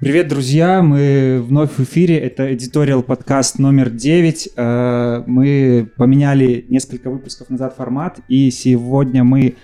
[0.00, 0.80] Привет, друзья!
[0.80, 2.18] Мы вновь в эфире.
[2.18, 4.48] Это Editorial подкаст номер 9.
[4.56, 9.56] Э, Мы поменяли несколько выпусков назад формат, и сегодня мы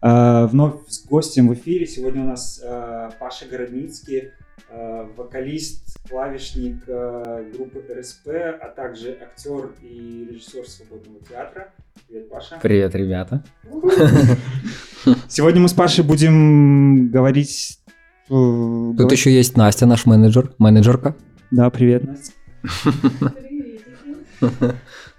[0.00, 1.86] э, вновь с гостем в эфире.
[1.86, 4.30] Сегодня у нас э, Паша Городницкий,
[5.18, 8.28] вокалист, клавишник группы РСП,
[8.62, 11.68] а также актер и режиссер свободного театра.
[12.08, 12.58] Привет, Паша.
[12.62, 13.44] Привет, ребята.
[15.28, 17.81] Сегодня мы с Пашей будем говорить...
[18.32, 21.14] э, Тут говорить- еще есть Настя, наш менеджер, менеджерка.
[21.50, 22.32] Да, привет, Настя.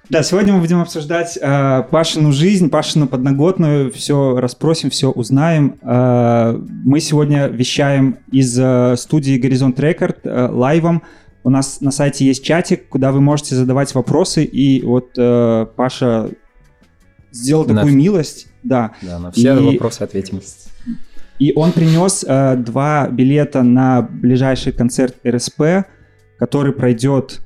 [0.10, 5.78] Да, сегодня мы будем обсуждать э, Пашину жизнь, Пашину подноготную, все расспросим, все узнаем.
[5.82, 11.04] Э, мы сегодня вещаем из э, студии Горизонт Рекорд э, лайвом.
[11.46, 16.30] У нас на сайте есть чатик, куда вы можете задавать вопросы, и вот э, Паша
[17.32, 20.42] сделал На такую милость, да, Да, на все И- вопросы ответим.
[21.40, 25.86] И он принес э, два билета на ближайший концерт РСП,
[26.38, 27.42] который пройдет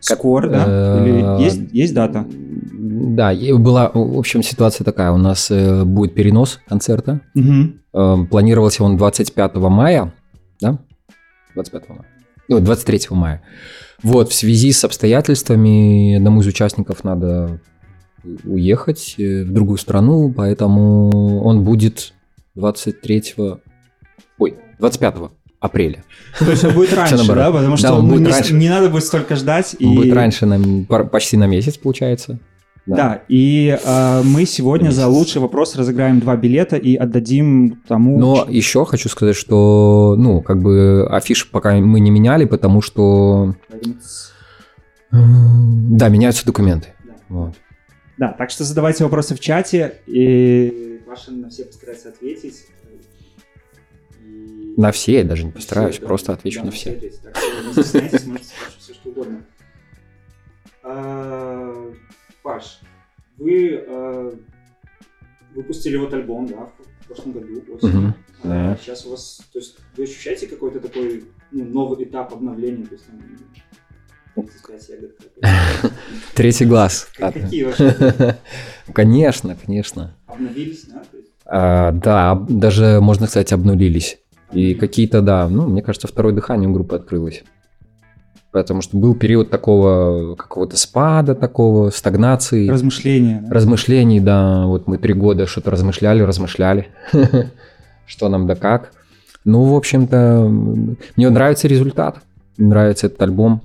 [0.00, 0.64] скоро, да?
[0.66, 2.26] Э, Или есть, есть дата?
[2.30, 5.10] Да, была, в общем, ситуация такая.
[5.10, 7.20] У нас э, будет перенос концерта.
[7.34, 7.80] Мгм.
[7.92, 10.12] Э, Планировался он 25 мая,
[10.60, 10.78] да?
[11.54, 12.04] 25 мая.
[12.48, 13.42] Ну, 23 мая.
[14.02, 17.60] Вот, в связи с обстоятельствами одному из участников надо
[18.44, 22.14] уехать э, в другую страну, поэтому он будет
[22.58, 23.34] 23...
[24.38, 25.14] Ой, 25
[25.60, 26.04] апреля.
[26.38, 27.50] То есть он будет раньше, да?
[27.52, 28.54] Потому что Да, он будет не, раньше.
[28.54, 29.76] не надо будет столько ждать.
[29.78, 29.86] И...
[29.86, 32.38] Он будет раньше, на, почти на месяц, получается.
[32.86, 38.18] Да, и э, мы сегодня за лучший вопрос разыграем два билета и отдадим тому...
[38.18, 42.80] Но ч- еще хочу сказать, что, ну, как бы афиши пока мы не меняли, потому
[42.80, 43.54] что,
[45.12, 46.88] м, да, меняются документы.
[47.04, 47.12] Да.
[47.28, 47.54] Вот.
[48.16, 52.66] Да, так что задавайте вопросы в чате, и Паша на все постарается ответить.
[54.22, 56.06] И- На все я даже не постараюсь, Все, да.
[56.06, 56.90] просто отвечу Да, на все.
[56.92, 57.22] ответите.
[57.22, 59.44] Так что не стесняйтесь, можете спрашивать все, что угодно.
[60.82, 61.92] А,
[62.42, 62.80] Паш,
[63.38, 64.38] вы а,
[65.54, 66.66] выпустили вот альбом, да,
[67.00, 68.14] в прошлом году, осенью.
[68.42, 68.78] А, да.
[68.80, 73.06] Сейчас у вас, то есть вы ощущаете какой-то такой ну, новый этап обновления, то есть
[73.06, 73.20] там
[74.34, 75.94] 35 ягод какой-то?
[76.34, 77.08] Третий глаз.
[77.16, 78.38] Как- Какие вообще?
[78.94, 80.14] Конечно, конечно.
[80.38, 81.02] Обновились, да?
[81.46, 84.18] А, да, даже, можно сказать, обнулились.
[84.52, 87.42] И какие-то, да, ну, мне кажется, второе дыхание у группы открылось.
[88.50, 92.68] Потому что был период такого какого-то спада, такого стагнации.
[92.68, 93.42] Размышления.
[93.46, 93.54] да?
[93.54, 96.88] размышлений, да, вот мы три года что-то размышляли, размышляли,
[98.06, 98.92] что нам да как.
[99.44, 100.48] Ну, в общем-то,
[101.16, 102.18] мне нравится результат,
[102.56, 103.62] нравится этот альбом.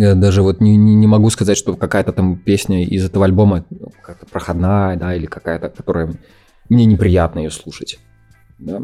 [0.00, 3.66] Я даже вот не, не, могу сказать, что какая-то там песня из этого альбома
[4.02, 6.14] как-то проходная, да, или какая-то, которая
[6.70, 7.98] мне неприятно ее слушать,
[8.58, 8.80] да.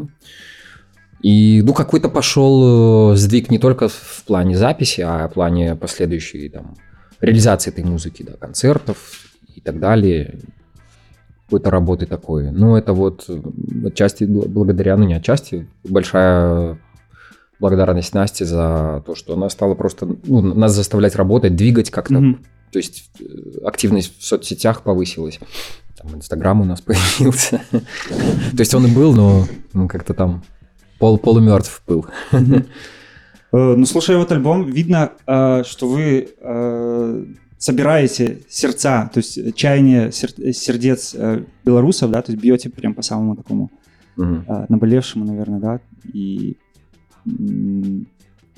[1.23, 6.49] И, ну, какой-то пошел э, сдвиг не только в плане записи, а в плане последующей
[6.49, 6.75] там
[7.19, 9.25] реализации этой музыки, да, концертов
[9.55, 10.39] и так далее,
[11.45, 12.51] какой-то работы такой.
[12.51, 13.41] Ну, это вот э,
[13.87, 16.77] отчасти бл- благодаря, ну, не отчасти, большая
[17.59, 22.15] благодарность Насте за то, что она стала просто, ну, нас заставлять работать, двигать как-то.
[22.19, 22.45] Мгм.
[22.71, 23.23] То есть э,
[23.65, 25.39] активность в соцсетях повысилась.
[25.97, 27.61] Там Инстаграм у нас появился.
[27.71, 30.43] То есть он и был, но как-то там
[30.99, 32.05] пол полумертв был.
[33.53, 36.27] Э, Ну, слушая вот альбом, видно, э, что вы
[37.57, 41.15] собираете сердца, то есть чаяние сер- сердец
[41.63, 43.71] белорусов, да, то есть бьете прям по самому такому
[44.17, 45.79] наболевшему, наверное, да,
[46.13, 46.57] и
[47.27, 48.07] м,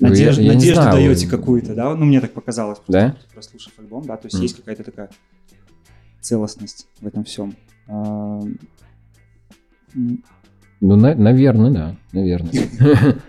[0.00, 0.92] Ну, я- я надежду знаю.
[0.92, 3.16] даете какую-то, да, ну, мне так показалось, просто Да?
[3.34, 4.42] прослушав альбом, да, то есть Мгм.
[4.44, 5.10] есть какая-то такая
[6.20, 7.54] целостность в этом всем.
[7.88, 8.40] А,
[10.82, 12.52] Ну, наверное, да, наверное.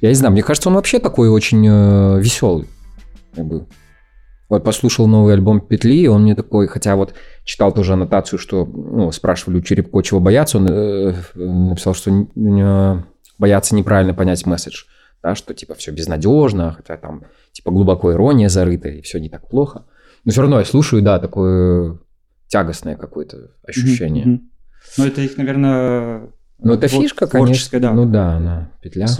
[0.00, 1.62] Я не знаю, мне кажется, он вообще такой очень
[2.20, 2.68] веселый.
[3.34, 3.66] Как бы.
[4.50, 7.14] Вот послушал новый альбом Петли, и он мне такой, хотя вот
[7.44, 13.02] читал тоже аннотацию, что ну, спрашивали у Черепко, чего бояться, он э, написал, что э,
[13.38, 14.84] боятся неправильно понять месседж,
[15.22, 19.48] да, что типа все безнадежно, хотя там типа глубоко ирония зарыта, и все не так
[19.48, 19.84] плохо.
[20.24, 21.98] Но все равно я слушаю, да, такое
[22.48, 24.24] тягостное какое-то ощущение.
[24.26, 24.50] мгм.
[24.98, 26.28] Ну, это их, наверное...
[26.58, 27.80] Ну, это твор- фишка, конечно.
[27.80, 27.92] да.
[27.92, 29.06] Ну да, она петля.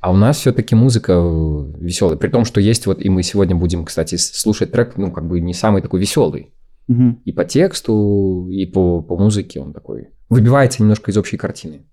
[0.00, 2.16] А у нас все-таки музыка веселая.
[2.16, 5.40] При том, что есть вот, и мы сегодня будем, кстати, слушать трек, ну, как бы
[5.40, 6.54] не самый такой веселый.
[6.88, 7.20] Мгм.
[7.24, 10.08] И по тексту, и по, по музыке он такой.
[10.28, 11.86] Выбивается немножко из общей картины.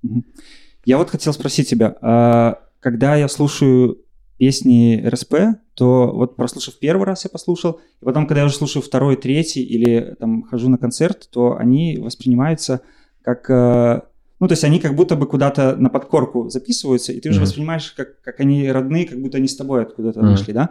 [0.85, 3.97] Я вот хотел спросить тебя, а, когда я слушаю
[4.37, 5.35] песни РСП,
[5.75, 9.63] то вот прослушав первый раз я послушал, и потом, когда я уже слушаю второй, третий
[9.63, 12.81] или там хожу на концерт, то они воспринимаются
[13.23, 14.01] как, э,
[14.41, 17.45] Ну, то есть они как будто бы куда-то на подкорку записываются, и ты уже Мгм.
[17.45, 20.31] воспринимаешь, как, как они родные, как будто они с тобой откуда-то Мгм.
[20.31, 20.69] вышли, да?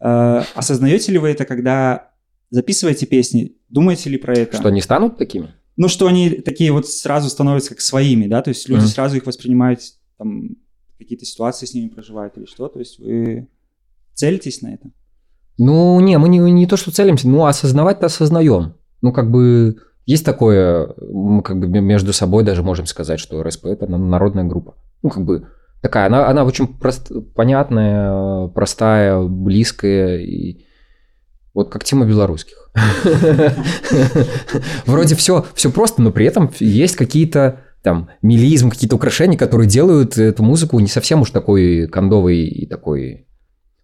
[0.00, 2.07] Э, осознаете ли вы это, когда
[2.50, 3.56] записываете песни?
[3.68, 4.56] Думаете ли про это?
[4.56, 5.54] Что они станут такими?
[5.76, 8.42] Ну, что они такие вот сразу становятся как своими, да?
[8.42, 8.88] То есть люди Мгм.
[8.88, 9.80] сразу их воспринимают,
[10.18, 10.56] там,
[10.98, 12.68] какие-то ситуации с ними проживают или что?
[12.68, 13.48] То есть вы
[14.14, 14.90] целитесь на это?
[15.56, 18.74] Ну, не, мы не, не то, что целимся, ну, осознавать-то осознаем.
[19.02, 19.76] Ну, как бы,
[20.06, 24.44] есть такое, мы как бы между собой даже можем сказать, что РСП– это на- народная
[24.44, 24.74] группа.
[25.02, 25.48] Ну, как бы,
[25.82, 30.64] такая, она, она очень прост, понятная, простая, близкая, и
[31.58, 32.70] вот как тема белорусских.
[34.86, 40.18] Вроде все, все просто, но при этом есть какие-то там милизм, какие-то украшения, которые делают
[40.18, 43.26] эту музыку не совсем уж такой кондовой и такой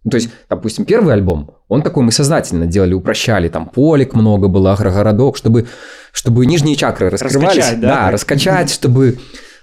[0.05, 4.47] ну, то есть, допустим, первый альбом, он такой мы сознательно делали, упрощали, там полик много
[4.47, 5.65] было, агрогородок, чтобы,
[6.13, 7.57] чтобы нижние чакры раскрывались.
[7.57, 8.11] Раскачать, да, так?
[8.13, 9.17] раскачать, чтобы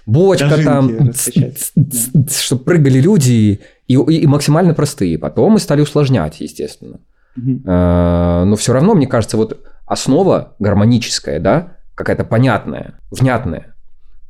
[0.05, 5.17] бочка Дожинки там, чтобы прыгали люди, и, и максимально простые.
[5.17, 6.99] Потом мы стали усложнять, естественно.
[7.35, 13.75] Э, Но все равно, мне кажется, вот основа гармоническая, да, какая-то понятная, внятная,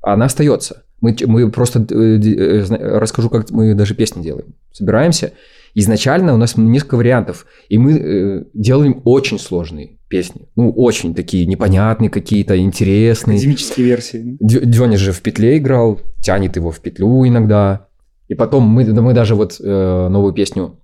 [0.02, 0.84] она остается.
[1.02, 2.64] Мы, мы просто э, э,
[2.98, 4.56] расскажу, как мы даже песни делаем.
[4.72, 5.34] Собираемся.
[5.76, 10.48] Изначально у нас несколько вариантов, и мы э, делаем очень сложные песни.
[10.56, 13.38] Ну, очень такие непонятные какие-то, интересные.
[13.38, 14.38] Академические версии.
[14.40, 17.88] Дёня же в петле играл, тянет его в петлю иногда.
[18.28, 20.80] И потом мы, мы даже вот э, новую песню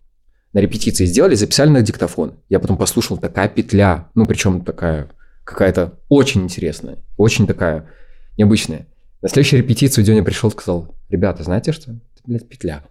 [0.53, 2.33] на репетиции сделали, записали на диктофон.
[2.49, 5.09] Я потом послушал, такая петля, ну причем такая
[5.43, 7.87] какая-то очень интересная, очень такая
[8.37, 8.87] необычная.
[9.21, 11.91] На следующей репетицию Дёня пришел и сказал, ребята, знаете что?
[11.91, 12.83] Это, блядь, петля.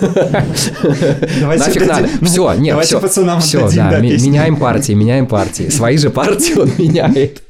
[0.00, 2.08] Нафиг надо.
[2.22, 3.00] Все, нет, все.
[3.00, 5.68] пацанам Все, да, меняем партии, меняем партии.
[5.68, 7.42] Свои же партии он меняет.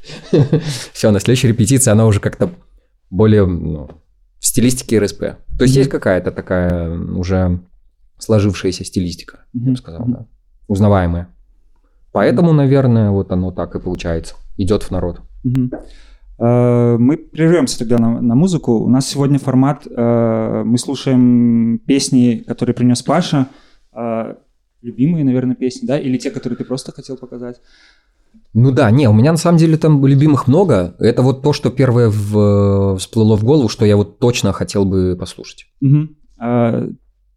[0.92, 2.50] Все, на следующей репетиции она уже как-то
[3.10, 3.90] более ну,
[4.40, 5.20] в стилистике РСП.
[5.58, 7.60] То есть есть какая-то такая уже
[8.18, 9.70] сложившаяся стилистика, я Мгм.
[9.72, 10.26] бы сказал, да.
[10.68, 11.28] Узнаваемая.
[12.12, 14.34] Поэтому, наверное, вот оно так и получается.
[14.56, 15.20] Идет в народ.
[16.38, 18.72] Э, Мы прервемся тогда на, на музыку.
[18.78, 23.46] У нас сегодня формат, э, мы слушаем песни, которые принес Паша,
[23.92, 24.34] э,
[24.82, 27.60] любимые, наверное, песни, да, или те, которые ты просто хотел показать.
[28.52, 30.94] Ну да, не, у меня на самом деле там любимых много.
[30.98, 35.16] Это вот то, что первое в- всплыло в голову, что я вот точно хотел бы
[35.18, 35.66] послушать.
[35.80, 36.16] Мгм.
[36.40, 36.90] Э,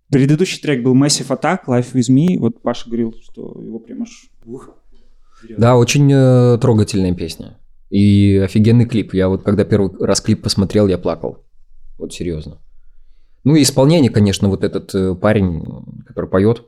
[0.09, 2.39] Предыдущий трек был Massive Attack, Life With Me.
[2.39, 4.29] Вот Паша говорил, что его прям аж...
[4.45, 4.69] ух.
[5.57, 7.57] Да, очень э, трогательная песня.
[7.89, 9.13] И офигенный клип.
[9.13, 11.45] Я вот когда первый раз клип посмотрел, я плакал.
[11.97, 12.59] Вот серьезно.
[13.43, 15.63] Ну и исполнение, конечно, вот этот э, парень,
[16.05, 16.65] который поет,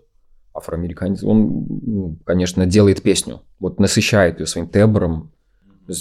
[0.54, 3.42] афроамериканец, он, ну, конечно, делает песню.
[3.60, 5.32] Вот насыщает ее своим тембром,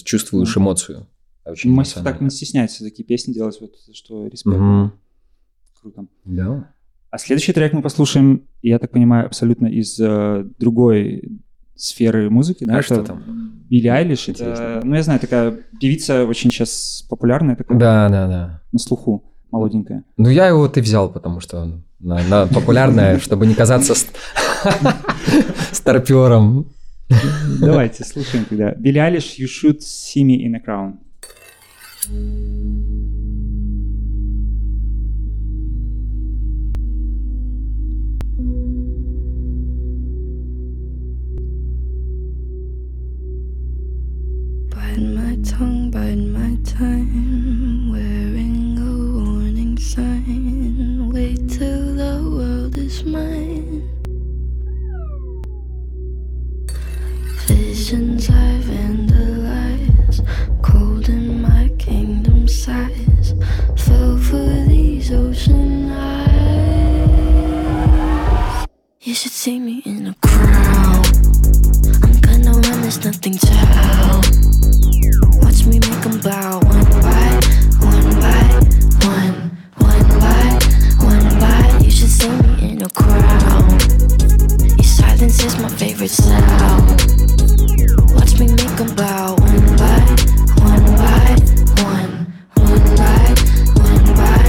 [0.05, 1.07] чувствуешь эмоцию.
[1.45, 2.25] Очень Attack эмоционально.
[2.25, 4.57] не стесняется такие песни делать, вот что респект.
[4.57, 4.93] Мгм.
[5.81, 6.07] Круто.
[6.25, 6.73] Да.
[7.11, 11.41] А следующий трек мы послушаем, я так понимаю, абсолютно из э, другой
[11.75, 12.65] сферы музыки.
[12.65, 12.79] Да?
[12.79, 13.23] А что там?
[13.71, 14.29] Билли Айлиш.
[14.29, 18.63] Это, ну, я знаю, такая певица очень сейчас популярная, такая Да, да, да.
[18.73, 20.05] на слуху, молоденькая.
[20.17, 24.11] Ну, я его и взял, потому что он на, на популярное, чтобы не казаться ст-
[25.73, 26.67] старпером.
[27.61, 28.73] Давайте, слушаем тогда.
[28.73, 30.95] Билли Айлиш, You Should See Me in a Crown.
[44.99, 51.13] My tongue, bite my time, wearing a warning sign.
[51.13, 53.89] Wait till the world is mine.
[57.47, 60.21] Visions I vandalize,
[60.63, 63.35] cold in my kingdom size.
[63.77, 66.27] Fell for these ocean eyes.
[69.03, 71.07] You should see me in a crowd.
[72.03, 74.25] I'm gonna run, there's nothing to help
[75.71, 77.41] we make them bow one by
[77.85, 78.43] one by
[79.07, 79.35] one,
[79.77, 80.59] one by
[81.05, 81.79] one by.
[81.83, 83.83] You should see me in a crowd.
[84.77, 86.89] Your silence is my favorite sound.
[88.15, 90.01] Watch me make them bow one by
[90.65, 91.37] one by
[91.83, 92.15] one,
[92.55, 93.35] one by
[93.75, 94.49] one by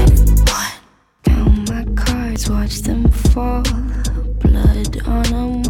[0.52, 0.78] one.
[1.24, 3.64] Count my cards, watch them fall.
[4.42, 5.69] Blood on them.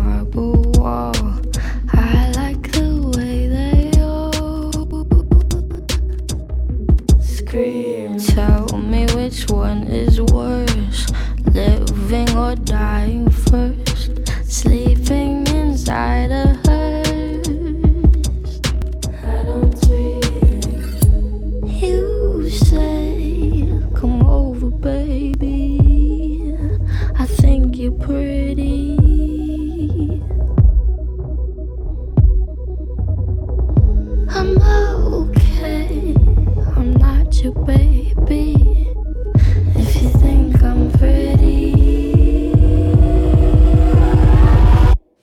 [12.09, 17.47] living or dying first, sleeping inside a hearse.
[19.23, 21.65] I don't dream.
[21.67, 25.79] You say, Come over, baby.
[27.15, 28.97] I think you're pretty.
[34.29, 34.57] I'm
[35.13, 36.15] okay,
[36.75, 38.88] I'm not your baby.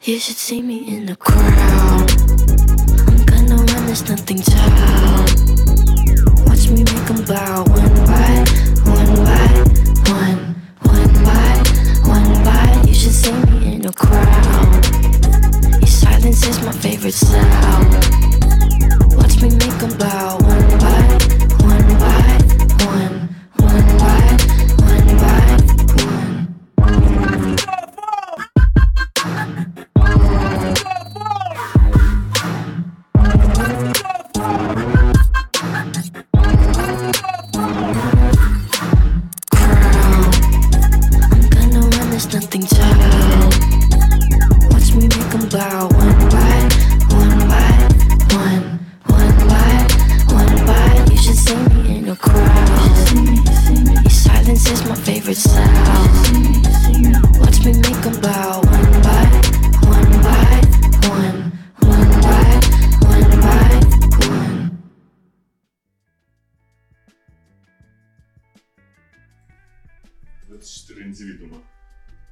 [0.07, 2.11] You should see me in the crowd.
[3.09, 4.53] I'm gonna run, there's nothing to
[6.47, 8.45] Watch me make 'em bow one by
[8.87, 9.49] one by
[10.15, 11.55] one, one by
[12.07, 12.83] one by.
[12.87, 14.87] You should see me in a crowd.
[15.81, 17.91] Your silence is my favorite sound.
[19.17, 20.39] Watch me make 'em bow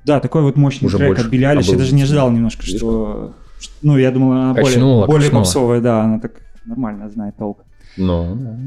[0.05, 1.25] Да, такой вот мощный Уже трек больше.
[1.25, 1.45] от Билли.
[1.45, 3.35] А Я был даже не ожидал немножко, что...
[3.59, 5.43] что- Ну, я думал, она более, Качнула, более качнула.
[5.45, 6.33] попсовая, да, она так
[6.67, 7.65] нормально знает толк.
[7.97, 8.59] Ну, да.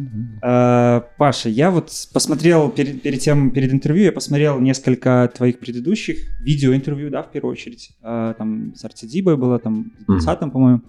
[0.41, 6.17] Э, Паша, я вот посмотрел перед, перед тем, перед интервью, я посмотрел несколько твоих предыдущих
[6.41, 7.91] видеоинтервью, да, в первую очередь.
[8.01, 10.81] Э, Там с Арти Дибой было, там, в 20 по-моему.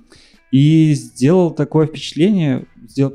[0.52, 3.14] И сделал такое впечатление, сделал,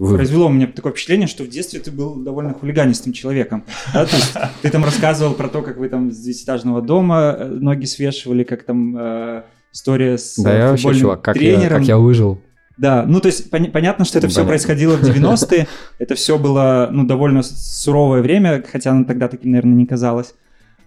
[0.00, 3.64] Вы- произвело у меня такое впечатление, что в детстве ты был довольно хулиганистым человеком.
[3.92, 7.44] да, то есть ты там рассказывал про то, как вы там с девятиэтажного дома э,
[7.48, 11.78] ноги свешивали, как там э, история с Да э, я вообще, чувак, как я, тренером.
[11.78, 12.40] как я выжил.
[12.78, 14.50] Да, ну то есть пони- понятно, что это все Понятно.
[14.52, 15.66] происходило в 90-е,
[15.98, 20.32] это все было, ну, довольно суровое время, хотя оно тогда таким, наверное, не казалось.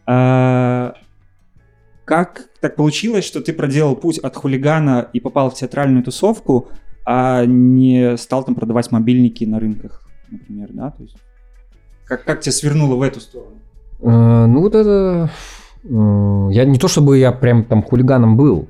[0.08, 0.95] А,
[2.06, 6.69] Как так получилось, что ты проделал путь от хулигана и попал в театральную тусовку,
[7.05, 10.91] а не стал там продавать мобильники на рынках, например, да?
[10.91, 11.15] То есть
[12.05, 13.55] как, как тебя свернуло в эту сторону?
[14.01, 15.29] Э, Ну, вот это...
[15.83, 18.67] э, Я не то чтобы я прям там хулиганом был.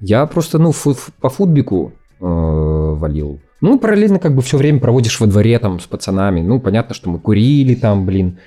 [0.00, 3.40] Я просто, ну, фу- по футбику э, валил.
[3.60, 6.40] Ну, параллельно как бы все время проводишь во дворе там с пацанами.
[6.40, 8.38] Ну, понятно, что мы курили там, блин.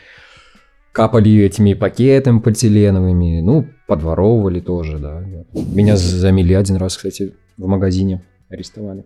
[0.92, 3.42] Капали этими пакетами полиэтиленовыми.
[3.42, 5.24] Ну, подворовывали тоже, да.
[5.54, 8.24] Меня замели один раз, кстати, в магазине.
[8.54, 9.04] Арестовали.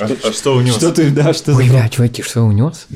[0.00, 0.76] А, а что унес?
[0.76, 1.54] Что ты, да, что.
[1.54, 2.86] Ой, бля, чуваки, что унес?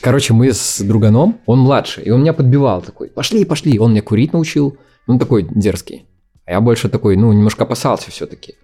[0.00, 3.78] Короче, мы с друганом, он младше, и он меня подбивал такой, пошли, пошли.
[3.78, 6.06] Он меня курить научил, он такой дерзкий.
[6.44, 8.54] А я больше такой, ну, немножко опасался все-таки.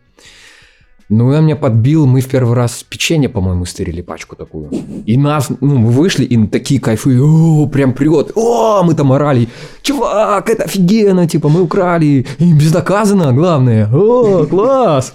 [1.09, 4.71] Ну, он меня подбил, мы в первый раз печенье, по-моему, стырили пачку такую.
[5.05, 9.49] И нас, ну, мы вышли, и такие кайфы, о, прям прет, о, мы там орали,
[9.83, 15.13] чувак, это офигенно, типа, мы украли, и безнаказанно, главное, о, класс.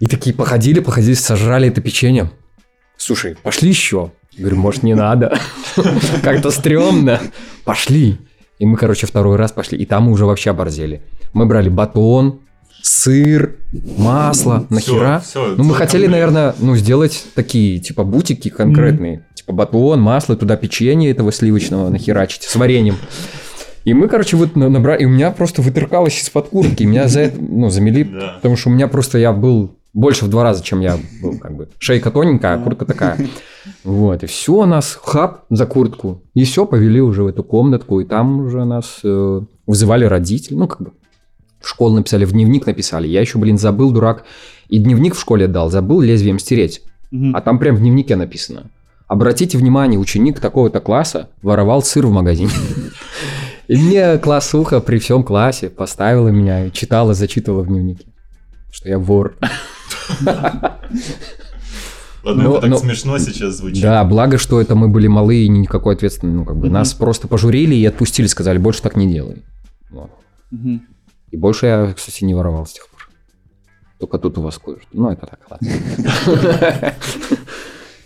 [0.00, 2.30] И такие походили, походили, сожрали это печенье.
[2.96, 4.12] Слушай, пошли еще.
[4.36, 5.38] Говорю, может, не надо.
[6.22, 7.20] Как-то стрёмно.
[7.64, 8.18] Пошли.
[8.58, 9.78] И мы, короче, второй раз пошли.
[9.78, 11.02] И там мы уже вообще оборзели.
[11.32, 12.40] Мы брали батон,
[12.82, 13.56] сыр,
[13.96, 14.66] масло.
[14.70, 15.22] Нахера?
[15.34, 19.26] Ну, мы хотели, наверное, ну, сделать такие, типа, бутики конкретные.
[19.34, 22.96] Типа батон, масло, туда печенье этого сливочного нахерачить с вареньем.
[23.84, 27.20] И мы, короче, вот на- набрали, и у меня просто вытыркалось из-под куртки, меня за
[27.20, 28.32] это, ну, замели, Да.
[28.36, 31.56] потому что у меня просто я был больше в два раза, чем я был, как
[31.56, 31.68] бы.
[31.78, 33.18] Шейка тоненькая, а куртка такая.
[33.84, 36.22] Вот, и все, нас хап за куртку.
[36.34, 40.66] И все, повели уже в эту комнатку, и там уже нас э, вызывали родители, ну,
[40.66, 40.92] как бы,
[41.60, 43.06] в школу написали, в дневник написали.
[43.06, 44.24] Я еще, блин, забыл, дурак,
[44.68, 46.82] и дневник в школе дал, забыл лезвием стереть.
[47.10, 47.36] Мгм.
[47.36, 48.70] А там прям в дневнике написано.
[49.08, 52.52] Обратите внимание, ученик такого-то класса воровал сыр в магазине.
[53.66, 58.06] И мне классуха при всем классе поставила меня читала, зачитывала в дневнике,
[58.70, 59.36] что я вор.
[62.22, 63.82] Ладно, Но- это так но- смешно сейчас звучит.
[63.82, 66.36] Да, благо, что это мы были малые и никакой ответственности.
[66.36, 69.42] Ну, как бы нас просто пожурили и отпустили, сказали, больше так не делай.
[69.90, 70.10] Вот.
[70.50, 70.82] Мгм.
[71.30, 73.08] И больше я, кстати, не воровал с тех пор.
[73.98, 74.86] Только тут у вас кое-что.
[74.92, 75.68] Ну, это так, ладно.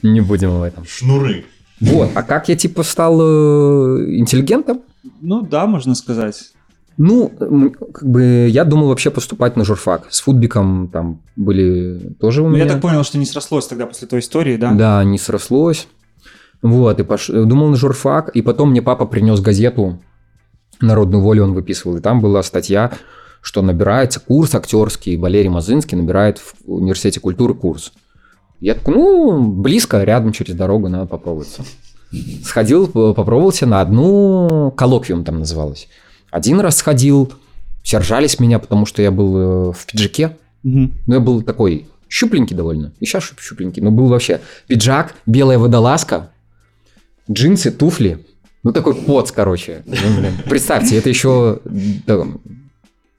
[0.03, 0.85] Не будем в этом.
[0.85, 1.45] Шнуры.
[1.81, 4.83] Вот, а как я типа стал э, интеллигентом?
[5.23, 6.53] Ну да, можно сказать.
[6.97, 7.29] Ну,
[7.93, 10.07] как бы я думал вообще поступать на журфак.
[10.11, 12.65] С футбиком там были тоже у Ну, меня.
[12.65, 14.73] я так понял, что не срослось тогда после той истории, да?
[14.73, 15.89] Да, не срослось.
[16.63, 17.29] Вот, и пош...
[17.29, 19.99] думал на журфак, и потом мне папа принес газету
[20.81, 22.93] «Народную волю» он выписывал, и там была статья,
[23.43, 27.93] что набирается курс актерский, Валерий Мазынский набирает в университете культуры курс.
[28.61, 31.63] Я такой, ну, близко, рядом через дорогу, надо попробоваться.
[32.45, 35.89] Сходил, попробовался на одну, коллоквиум там называлось.
[36.35, 37.33] Один раз сходил,
[37.85, 40.37] все ржали с меня, потому что я был э, в пиджаке.
[40.65, 40.93] Мгм.
[41.07, 42.93] Ну, я был такой щупленький довольно.
[42.99, 43.81] И сейчас щупленький.
[43.81, 46.33] Но был вообще пиджак, белая водолазка,
[47.31, 48.27] джинсы, туфли.
[48.65, 49.85] Ну, такой поц, короче.
[49.87, 50.33] Ну, блин.
[50.51, 52.27] Представьте, это еще да,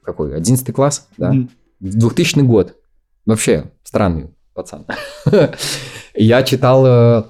[0.02, 1.32] какой, 11 класс, да?
[1.32, 1.48] Мгм.
[1.80, 2.74] 2000 год.
[3.24, 4.84] Вообще странный пацан.
[6.14, 7.24] Я читал э,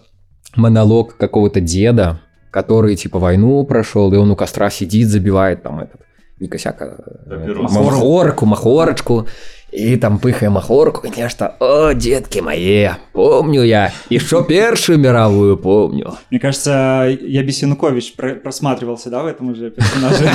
[0.57, 2.21] монолог какого-то деда,
[2.57, 6.01] который типа войну прошел, и он у костра сидит, забивает там этот,
[6.41, 9.27] не косяк, а э, махорку, махорочку,
[9.71, 16.15] и там пыхая махорку, конечно, о, детки мои, помню я, что Первую мировую помню.
[16.31, 20.27] Мне кажется, я Бесенукович про- просматривался, да, в этом уже персонаже.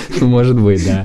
[0.22, 1.04] Может быть, да.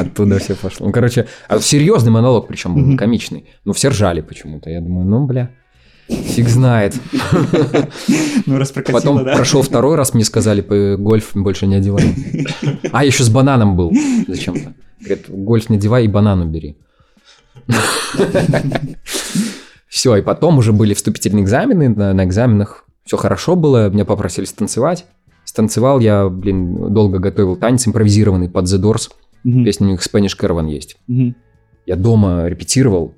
[0.00, 0.86] Оттуда все пошло.
[0.86, 3.48] Ну, короче, а серьезный монолог, причем был, комичный.
[3.64, 4.70] Но все ржали почему-то.
[4.70, 5.50] Я думаю, ну, бля,
[6.08, 6.94] фиг знает.
[8.46, 9.34] Ну, раз прокатило, Потом да?
[9.36, 12.14] прошел второй раз, мне сказали, «П- гольф больше не одевай.
[12.92, 13.92] А, еще с бананом был
[14.26, 14.74] зачем-то.
[15.00, 16.76] Говорят, гольф не одевай и банан убери.
[19.88, 24.44] Все, и потом уже были вступительные экзамены, на, на экзаменах все хорошо было, меня попросили
[24.44, 25.06] станцевать.
[25.44, 29.10] Станцевал я, блин, долго готовил танец импровизированный под The Doors.
[29.44, 29.64] Мгм.
[29.64, 30.98] Песня у них Spanish Caravan есть.
[31.06, 31.34] Мгм.
[31.86, 33.14] Я дома репетировал,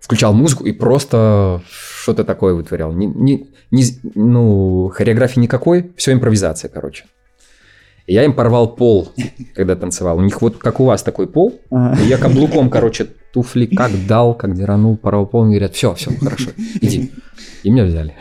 [0.00, 1.62] включал музыку и просто
[2.08, 2.90] что-то такое вытворял.
[2.92, 7.04] Не, не- не- ну, хореографии никакой, все импровизация, короче.
[8.06, 9.12] И я им порвал пол,
[9.54, 10.16] когда танцевал.
[10.16, 11.60] У них вот как у вас такой пол.
[11.70, 15.42] И я каблуком, короче, туфли как дал, как деранул, порвал пол.
[15.44, 17.12] Они говорят, все, все, хорошо, иди.
[17.62, 18.14] И меня взяли.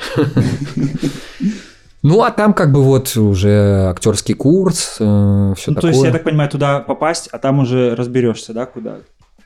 [2.03, 5.81] Ну, а там как бы вот уже актерский курс, все Ну, такое.
[5.81, 8.97] то есть, я так понимаю, туда попасть, а там уже разберешься, да, куда,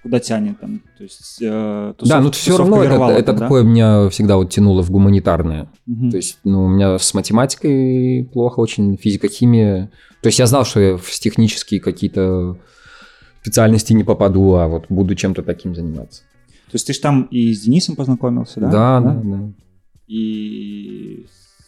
[0.04, 1.38] куда тянет там, то есть...
[1.42, 3.42] э, Да, тусов- ну все равно это, это там, да?
[3.46, 5.70] такое меня всегда вот тянуло в гуманитарное.
[5.86, 6.10] Мгм.
[6.12, 9.92] То есть, ну, у меня с математикой плохо очень, физика, химия.
[10.22, 12.58] То есть я знал, что я в технические какие-то
[13.42, 16.24] специальности не попаду, а вот буду чем-то таким заниматься.
[16.48, 18.70] То есть ты же там и с Денисом познакомился, да?
[18.72, 19.52] Да, да, да.
[20.08, 21.26] И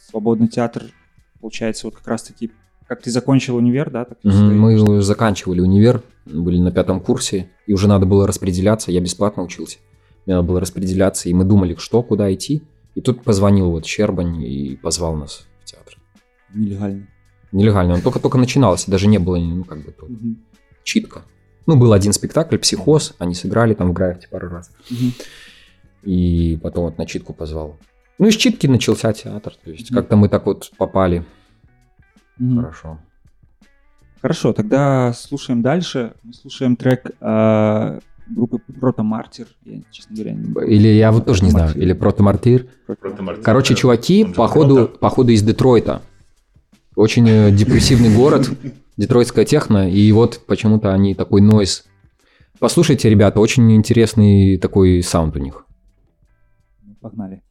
[0.09, 0.83] свободный театр,
[1.39, 2.51] получается, вот как раз-таки,
[2.93, 4.05] как ты закончил универ, да?
[4.05, 4.17] Так.
[4.23, 8.91] Мы заканчивали универ, были на пятом курсе, и уже надо было распределяться.
[8.91, 9.77] Я бесплатно учился.
[10.25, 12.61] Мне надо было распределяться, и мы думали, что, куда идти.
[12.93, 15.97] И тут позвонил вот Щербань и позвал нас в театр.
[16.53, 17.07] Нелегально.
[17.51, 20.37] Нелегально, он только-только начинался, даже не было, ну, как бы, тут Мгм.
[20.83, 21.23] читка.
[21.65, 24.69] Ну, был один спектакль «Психоз», они сыграли там в граффити пару раз.
[24.91, 25.13] Мгм.
[26.03, 27.75] И потом вот на читку позвал.
[28.19, 29.53] Ну, из читки начался театр.
[29.63, 29.99] То есть Мгм.
[29.99, 31.25] как-то мы так вот попали.
[32.37, 32.61] Мгм.
[32.61, 32.99] Хорошо.
[34.21, 36.13] Хорошо, тогда слушаем дальше.
[36.23, 39.47] Мы слушаем трек э, группы Протомартир.
[39.65, 40.73] Я, честно говоря, не...
[40.73, 41.75] Или я вот тоже не знаю.
[41.75, 42.67] Или протомартир.
[42.87, 43.43] Протомартир.
[43.43, 46.01] Короче, чуваки, походу, походу из Детройта.
[46.95, 48.49] Очень э, депрессивный город,
[48.97, 51.85] детройтская техно, и вот почему-то они такой нойз.
[52.59, 55.65] Послушайте, ребята, очень интересный такой саунд у них.
[57.01, 57.41] Погнали.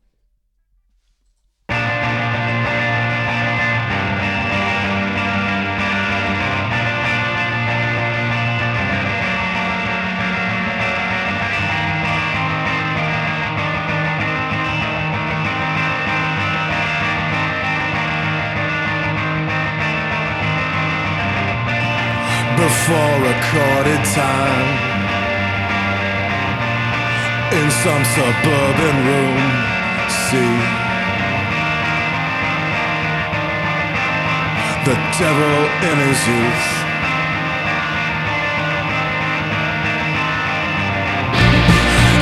[22.63, 24.69] Before recorded time
[27.59, 29.43] in some suburban room.
[30.31, 30.55] See
[34.87, 35.57] the devil
[35.89, 36.67] in his youth.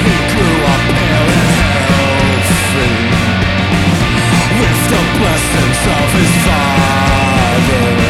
[0.07, 1.50] He grew up pale and
[1.90, 2.96] healthy
[4.61, 8.10] with the blessings of his father.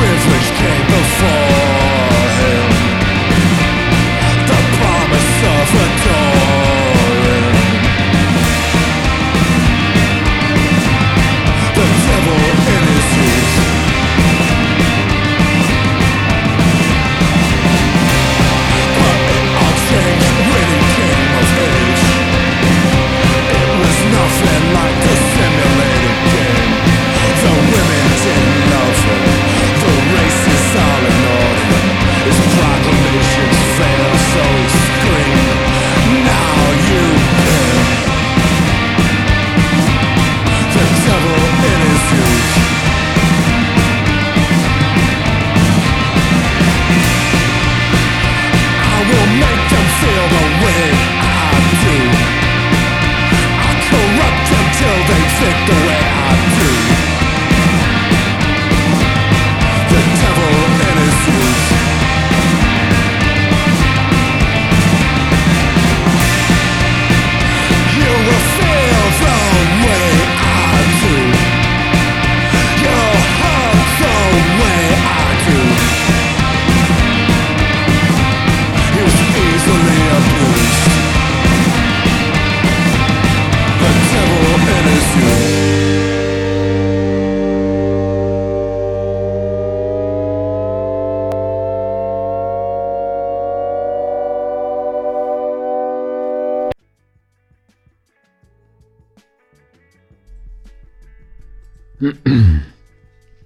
[0.00, 1.39] Privilege came before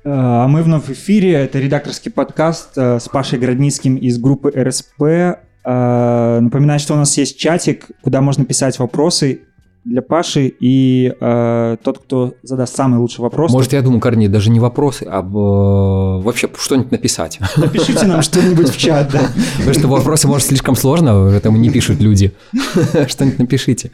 [0.07, 1.33] А мы вновь в эфире.
[1.33, 5.03] Это редакторский подкаст э, с Пашей Городницким из группы РСП.
[5.03, 9.41] Э, Напоминаю, что у нас есть чатик, куда можно писать вопросы
[9.87, 10.53] для Паши.
[10.61, 15.07] И э, тот, кто задаст самый лучший вопрос, Может, я думаю, Корней, даже не вопросы,
[15.09, 17.39] а э, вообще что-нибудь написать.
[17.57, 19.23] напишите нам что-нибудь в чат, да.
[19.57, 22.33] Потому что вопросы, может, слишком сложно, поэтому не пишут люди.
[23.09, 23.91] Что-нибудь напишите.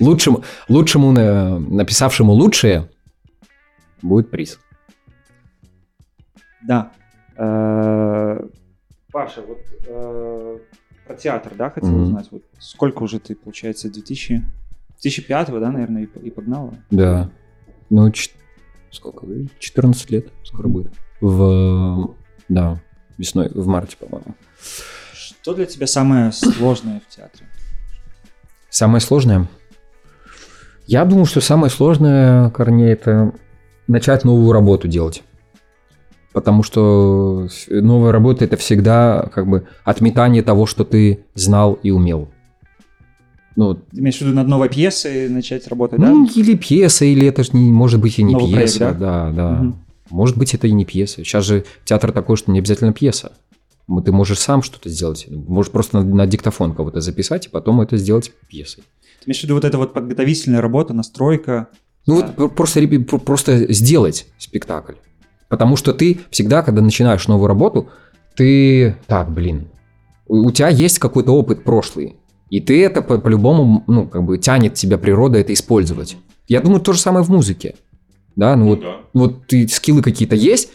[0.00, 2.88] Лучшему, лучшему э, написавшему лучшее
[4.02, 4.58] будет приз.
[6.66, 6.92] Да.
[7.36, 8.46] Э,
[9.10, 10.58] Паша, вот э,
[11.06, 12.28] про театр, да, хотел узнать.
[12.30, 14.42] Вот сколько уже ты, получается, 2000...
[15.02, 16.74] 2005, да, наверное, и, и погнала?
[16.90, 17.30] Да.
[17.90, 18.30] Ну, ч-
[18.90, 19.26] сколько?
[19.58, 20.92] 14 лет скоро будет.
[21.20, 22.14] В,
[22.48, 22.80] да,
[23.18, 24.34] весной, в марте, по-моему.
[25.12, 27.46] Что для тебя самое сложное в театре?
[28.70, 29.48] Самое сложное?
[30.86, 33.32] Я думаю, что самое сложное, Корней, это
[33.88, 35.22] начать новую работу делать.
[36.32, 42.28] Потому что новая работа это всегда как бы отметание того, что ты знал и умел.
[43.54, 46.32] Ну, Ты имеешь в виду над новой пьесой начать работать, ну, да?
[46.34, 48.96] или пьеса, или это ж не, может быть и не Новый проект, пьеса.
[48.98, 49.50] да, да.
[49.56, 49.84] Мгм.
[50.08, 51.16] Может быть, это и не пьеса.
[51.24, 53.32] Сейчас же театр такой, что не обязательно пьеса.
[54.04, 55.26] Ты можешь сам что-то сделать.
[55.28, 58.84] Можешь просто на, на диктофон кого-то записать, и потом это сделать пьесой.
[59.20, 61.68] Ты имеешь в виду вот эта вот подготовительная работа, настройка?
[62.06, 62.26] Ну Да.
[62.26, 62.86] вот про- просто,
[63.24, 64.94] просто сделать спектакль.
[65.48, 67.88] Потому что ты всегда, когда начинаешь новую работу,
[68.36, 68.96] ты...
[69.06, 69.68] Так, блин.
[70.26, 72.16] У, у тебя есть какой-то опыт прошлый.
[72.50, 76.16] И ты это по- по-любому, ну, как бы тянет тебя природа это использовать.
[76.48, 77.74] Я думаю, то же самое в музыке.
[78.34, 78.96] Да, ну, вот, да.
[79.12, 80.70] вот ты, скиллы какие-то есть,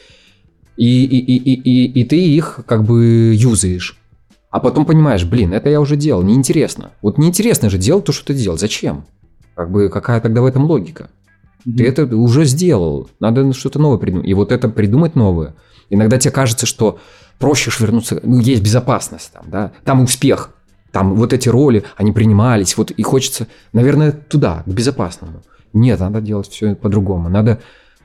[0.75, 1.53] и, и, и, и,
[1.87, 3.97] и, и ты их как бы юзаешь.
[4.51, 6.91] А потом понимаешь, блин, это я уже делал, неинтересно.
[7.01, 8.57] Вот неинтересно же делать то, что ты делал.
[8.57, 9.05] Зачем?
[9.55, 11.09] Как бы какая тогда в этом логика?
[11.75, 13.09] Ты это уже сделал.
[13.19, 14.27] Надо что-то новое придумать.
[14.27, 15.55] И вот это придумать новое.
[15.89, 16.99] Иногда тебе кажется, что
[17.39, 18.19] проще вернуться.
[18.23, 19.71] Ну, есть безопасность там, да.
[19.83, 20.51] Там успех.
[20.91, 22.77] Там вот эти роли, они принимались.
[22.77, 25.43] Вот и хочется, наверное, туда, к безопасному.
[25.73, 27.29] Нет, надо делать все по-другому.
[27.29, 27.59] Надо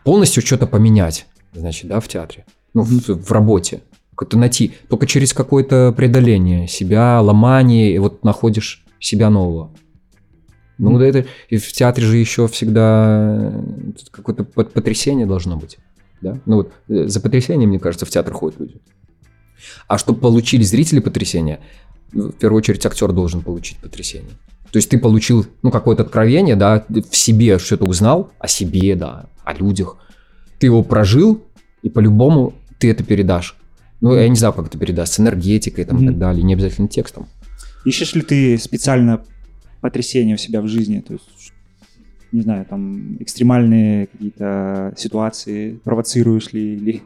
[0.05, 2.45] полностью что-то поменять, значит, да, в театре.
[2.75, 3.83] Ну, в, в работе.
[4.17, 4.75] Как-то найти.
[4.89, 9.71] Только через какое-то преодоление себя, ломание, и вот находишь себя нового.
[10.91, 15.79] Ну, да это и в театре же еще всегда э, какое-то потрясение должно быть.
[16.21, 16.39] Да?
[16.47, 18.81] Ну вот э, за потрясением, мне кажется, в театр ходят люди.
[19.87, 21.61] А чтобы получили зрители потрясение,
[22.13, 24.33] в первую очередь актер должен получить потрясение.
[24.71, 29.27] То есть ты получил, ну, какое-то откровение, да, в себе что-то узнал, о себе, да,
[29.45, 29.99] о людях.
[30.59, 31.43] Ты его прожил,
[31.83, 33.57] и по-любому ты это передашь.
[34.01, 36.89] Ну, я не знаю, как это передашь, с энергетикой там, и так далее, не обязательно
[36.89, 37.29] текстом.
[37.85, 39.25] Ищешь ли ты специально
[39.83, 41.01] потрясения у себя в жизни?
[41.01, 41.53] То есть,
[42.33, 46.75] не знаю, там экстремальные какие-то ситуации провоцируешь ли?
[46.77, 47.03] Или,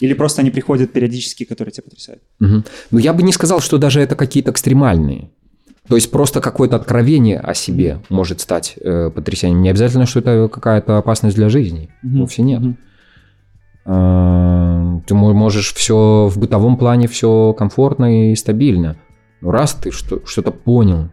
[0.00, 2.22] или просто они приходят периодически, которые тебя потрясают?
[2.40, 2.64] Мгм.
[2.90, 5.28] Ну, я бы не сказал, что даже это какие-то экстремальные.
[5.88, 9.62] То есть просто какое-то откровение о себе может стать э, потрясением.
[9.62, 11.90] Не обязательно, что это какая-то опасность для жизни.
[12.02, 12.20] Мгм.
[12.20, 12.62] Вовсе нет.
[13.84, 18.96] А, Ты мо- можешь все в бытовом плане все комфортно и стабильно.
[19.40, 21.10] Но раз ты что- что-то понял,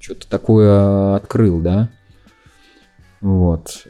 [0.00, 1.90] что-то такое открыл, да?
[3.20, 3.86] Вот.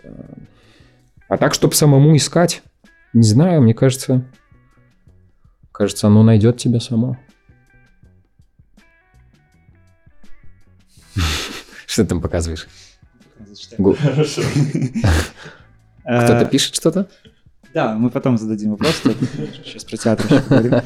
[1.28, 2.62] А так, чтобы самому искать,
[3.12, 4.24] не знаю, мне кажется,
[5.72, 7.18] кажется, оно найдет тебя само.
[11.86, 12.66] Что ты там показываешь?
[16.08, 17.08] Кто-то Э, пишет что-то?
[17.74, 19.02] Да, мы потом зададим вопрос.
[19.64, 20.80] Сейчас про театр поговорим.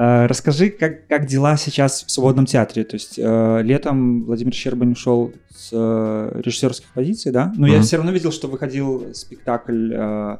[0.00, 2.84] Э, Расскажи, как, как дела сейчас в свободном театре?
[2.84, 7.52] То есть э, летом Владимир Щербань ушел с э, режиссерских позиций, да?
[7.56, 7.82] Но я Мгм.
[7.82, 10.36] все равно видел, что выходил спектакль, э,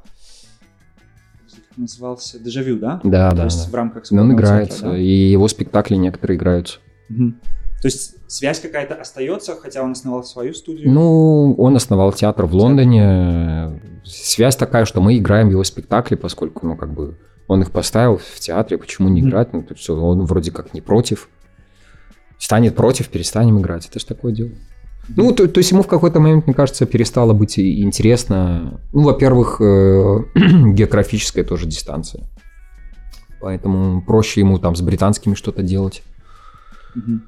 [1.76, 3.00] назывался «Дежавю», да?
[3.04, 3.44] Да, То да.
[3.44, 3.70] есть да.
[3.70, 4.98] в рамках Но он свободного играется, театра, да?
[4.98, 6.78] и его спектакли некоторые играются.
[7.10, 7.40] Мгм.
[7.82, 10.90] То есть связь какая-то остается, хотя он основал свою студию?
[10.90, 13.80] Ну, он основал театр в Лондоне.
[14.04, 17.16] Связь такая, что мы играем его спектакли, поскольку, ну, как бы,
[17.50, 19.52] он их поставил в театре, почему не играть?
[19.52, 21.28] Ну, то есть он вроде как не против.
[22.38, 23.88] Станет против, перестанем играть.
[23.88, 24.50] Это же такое дело.
[25.08, 28.80] Ну, то, то есть ему в какой-то момент, мне кажется, перестало быть интересно.
[28.92, 30.18] Ну, во-первых, э,
[30.74, 32.30] географическая тоже дистанция.
[33.40, 36.04] Поэтому проще ему там с британскими что-то делать.
[36.94, 37.24] Мгм.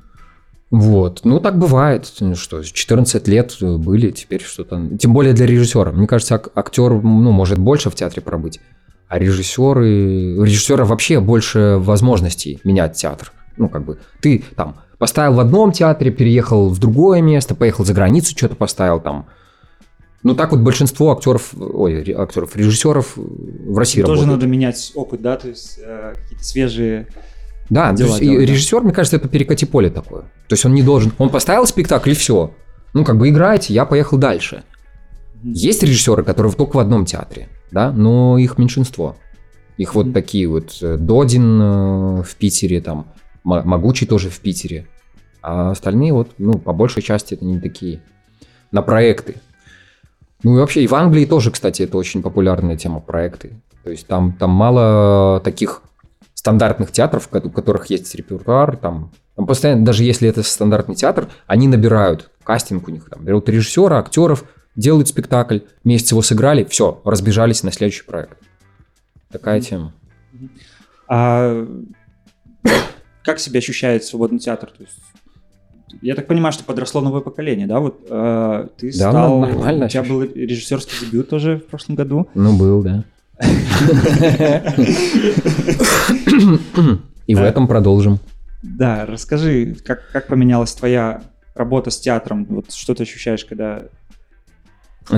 [0.70, 1.22] Вот.
[1.24, 2.06] Ну, так бывает.
[2.34, 4.96] Что, 14 лет были, теперь что-то...
[4.98, 5.90] Тем более для режиссера.
[5.90, 8.60] Мне кажется, ак- актер, ну, может больше в театре пробыть.
[9.12, 10.38] А режиссеры...
[10.38, 13.30] У режиссера вообще больше возможностей менять театр.
[13.58, 17.92] Ну, как бы, ты там поставил в одном театре, переехал в другое место, поехал за
[17.92, 19.26] границу, что-то поставил там.
[20.22, 24.40] Ну так вот большинство актеров, ой, актеров, режиссеров в России Тоже работают.
[24.40, 27.06] надо менять опыт, да, то есть э, какие-то свежие...
[27.68, 28.52] Да, дела то есть и делать, да.
[28.52, 30.22] режиссер, мне кажется, это перекати поле такое.
[30.22, 32.54] То есть он не должен, он поставил спектакль и все.
[32.94, 34.62] Ну как бы играйте, я поехал дальше.
[35.42, 39.16] Есть режиссеры, которые только в одном театре, да, но их меньшинство.
[39.78, 43.06] Их вот такие вот э, Додин э, в Питере, там
[43.44, 44.86] Могучий тоже в Питере,
[45.42, 48.00] а остальные вот, ну по большей части это не такие
[48.70, 49.36] на проекты.
[50.44, 53.60] Ну и вообще и в Англии тоже, кстати, это очень популярная тема проекты.
[53.82, 55.82] То есть там там мало таких
[56.34, 61.68] стандартных театров, у которых есть репертуар, там, там постоянно, даже если это стандартный театр, они
[61.68, 64.44] набирают кастинг у них, там, берут режиссера, актеров,
[64.76, 68.38] делают спектакль, месяц его сыграли, все, разбежались на следующий проект.
[69.30, 69.92] Такая тема.
[71.08, 71.66] А
[73.24, 74.70] как себя ощущает свободный театр?
[74.76, 74.98] То есть,
[76.00, 77.80] я так понимаю, что подросло новое поколение, да?
[77.80, 79.40] Вот э, ты Да, стал...
[79.40, 82.28] нормально У тебя был режиссерский дебют тоже в прошлом году.
[82.34, 83.04] Ну, был, да.
[87.26, 87.46] И в Да.
[87.46, 88.18] этом продолжим.
[88.62, 91.22] Да, расскажи, как, как поменялась твоя
[91.54, 92.46] работа с театром?
[92.48, 93.82] Вот что ты ощущаешь, когда...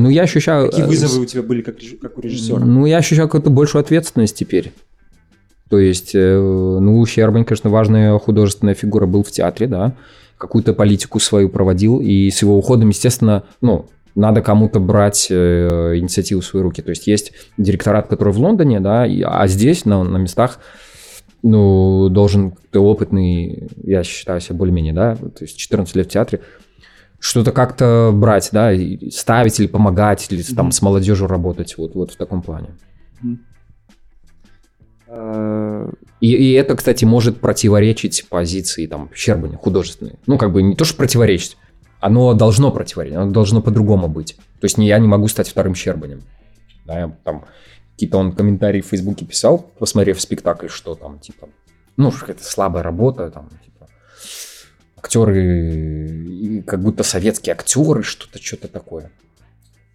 [0.00, 0.66] Ну, я ощущаю...
[0.70, 2.58] Какие э, вызовы у тебя были как, как у режиссера?
[2.58, 4.72] Ну, я ощущаю какую-то большую ответственность теперь.
[5.70, 9.94] То есть, э, ну, Щербань, конечно, важная художественная фигура был в театре, да,
[10.38, 16.40] какую-то политику свою проводил, и с его уходом, естественно, ну, надо кому-то брать э, инициативу
[16.40, 16.82] в свои руки.
[16.82, 20.60] То есть есть директорат, который в Лондоне, да, и- а здесь, на, на местах,
[21.42, 26.40] ну, должен ты опытный, я считаю себя более-менее, да, то есть 14 лет в театре,
[27.24, 32.12] что-то как-то брать, да, и ставить или помогать, или там с молодежью работать, вот, вот
[32.12, 32.76] в таком плане.
[36.20, 40.18] И, и это, кстати, может противоречить позиции там Щербаня художественной.
[40.26, 41.56] Ну, как бы не то, что противоречить,
[41.98, 44.36] оно должно противоречить, оно должно по-другому быть.
[44.60, 46.20] То есть не я не могу стать вторым Щербанем.
[46.84, 47.46] Да, я там
[47.92, 51.48] какие-то он комментарии в Фейсбуке писал, посмотрев спектакль, что там, типа,
[51.96, 53.88] ну, это слабая работа, там, типа,
[55.04, 59.10] актеры, как будто советские актеры, что-то, что-то такое.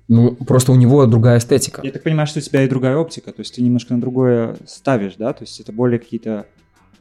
[0.08, 1.82] Ну, просто у него другая эстетика.
[1.84, 4.56] Я так понимаю, что у тебя и другая оптика, то есть ты немножко на другое
[4.66, 5.34] ставишь, да?
[5.34, 6.46] То есть это более какие-то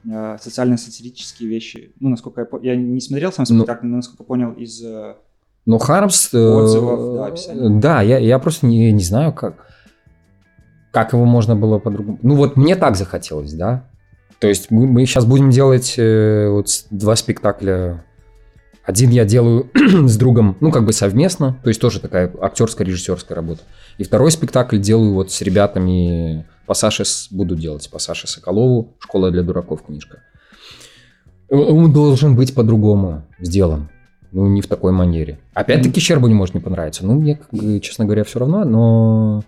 [0.06, 1.92] э, социально-сатирические вещи.
[2.00, 3.60] Ну, насколько я Я не смотрел сам Ну.
[3.60, 4.82] спектакль, но насколько понял из...
[4.84, 5.14] э,
[5.64, 6.34] Ну, Хармс...
[6.34, 7.80] э, Отзывов, да, описаний.
[7.80, 9.66] Да, я, я просто не, не знаю, как,
[10.92, 12.18] как его можно было по-другому...
[12.20, 13.87] Ну, вот мне так захотелось, да.
[14.38, 18.04] То есть мы, мы сейчас будем делать э, вот два спектакля.
[18.84, 23.36] Один я делаю с другом, ну, как бы совместно, то есть тоже такая актерская, режиссерская
[23.36, 23.62] работа.
[23.98, 29.30] И второй спектакль делаю вот с ребятами, по Саше буду делать, по Саше Соколову, «Школа
[29.30, 30.22] для дураков» книжка.
[31.50, 33.88] Он должен быть по-другому сделан.
[34.32, 35.38] Ну, не в такой манере.
[35.54, 37.04] Опять-таки, Щербу не может не понравиться.
[37.04, 37.38] Ну, мне,
[37.80, 39.44] честно говоря, все равно, но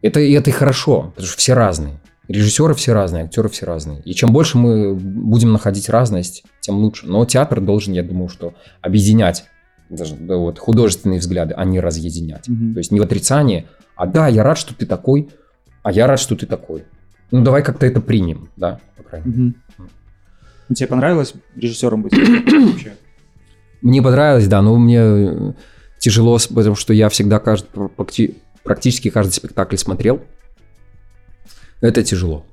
[0.00, 2.00] это, и это и хорошо, потому что все разные.
[2.28, 4.00] Режиссеры все разные, актеры все разные.
[4.02, 7.06] И чем больше мы будем находить разность, тем лучше.
[7.06, 9.46] Но театр должен, я думаю, что объединять
[9.90, 12.48] даже да, вот, художественные взгляды, а не разъединять.
[12.48, 12.74] Мгм.
[12.74, 13.66] То есть не в отрицание,
[13.96, 15.30] а да, я рад, что ты такой,
[15.82, 16.84] а я рад, что ты такой.
[17.30, 19.54] Ну, давай как-то это примем, да, по крайней мере.
[20.68, 22.12] Ну, Тебе понравилось режиссером быть?
[22.72, 22.92] Вообще?
[23.80, 25.52] Мне понравилось, да, но мне э,
[25.98, 27.66] тяжело, потому что я всегда кажд-
[27.96, 30.20] практи- практически каждый спектакль смотрел.
[31.80, 32.44] Это тяжело.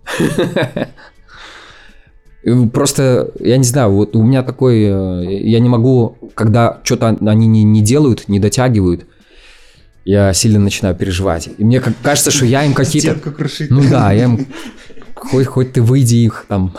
[2.74, 7.48] Просто, я не знаю, вот у меня такой, э, я не могу, когда что-то они
[7.48, 9.08] не, не делают, не дотягивают,
[10.04, 11.50] я сильно начинаю переживать.
[11.58, 13.12] И мне как- кажется, что я им какие-то...
[13.12, 13.72] Стенку крушить.
[13.72, 14.46] Ну да, я им...
[15.16, 16.76] Хоть, хоть ты выйди их там,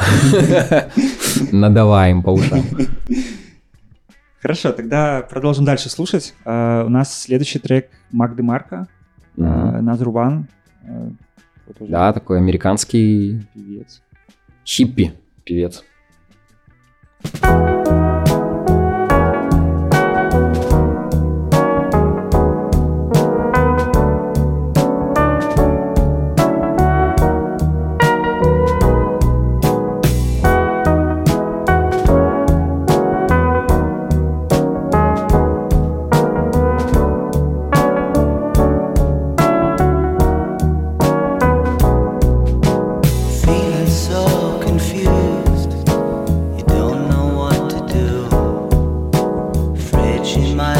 [1.51, 2.63] надавай им по ушам.
[4.41, 6.35] Хорошо, тогда продолжим дальше слушать.
[6.45, 8.87] А, у нас следующий трек Магды Марка.
[9.37, 10.45] Another One.
[11.67, 14.03] Вот уже Да, такой американский певец.
[14.65, 15.13] хиппи
[15.45, 15.85] певец.
[17.23, 17.76] So
[50.27, 50.76] 去买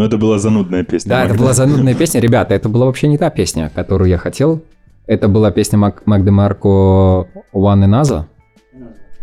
[0.00, 1.10] Но это была занудная песня.
[1.10, 1.42] Да, это Магда.
[1.42, 2.22] была занудная песня.
[2.22, 4.62] Ребята, это была вообще не та песня, которую я хотел.
[5.06, 8.24] Это была песня Мак- Магдемарко One Another.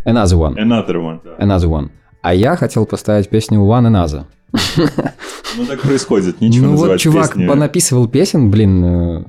[0.05, 0.55] Another One.
[0.55, 1.19] Another one.
[1.23, 1.43] да.
[1.43, 1.89] Another One.
[2.21, 4.25] А я хотел поставить песню One Another.
[5.57, 7.47] Ну так происходит, ничего ну вот чувак песни.
[7.47, 9.23] понаписывал песен, блин, э,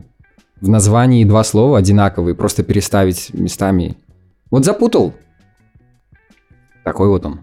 [0.60, 3.96] в названии два слова одинаковые, просто переставить местами.
[4.50, 5.14] Вот запутал.
[6.84, 7.40] Такой вот он.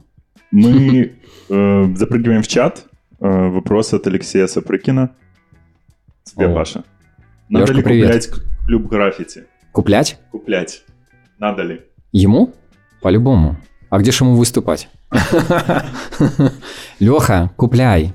[0.51, 1.16] Мы
[1.49, 2.86] э, запрыгиваем в чат.
[3.20, 5.09] Э, вопрос от Алексея Сапрыкина.
[6.24, 6.55] Тебе, О.
[6.55, 6.84] Паша.
[7.49, 8.05] Надо Лёшка, ли привет.
[8.07, 9.43] куплять к- клуб граффити?
[9.72, 10.20] Куплять?
[10.32, 10.84] Куплять.
[11.39, 11.82] Надо ли?
[12.11, 12.53] Ему?
[13.01, 13.57] По-любому.
[13.89, 14.89] А где ж ему выступать?
[16.99, 18.13] Леха, купляй.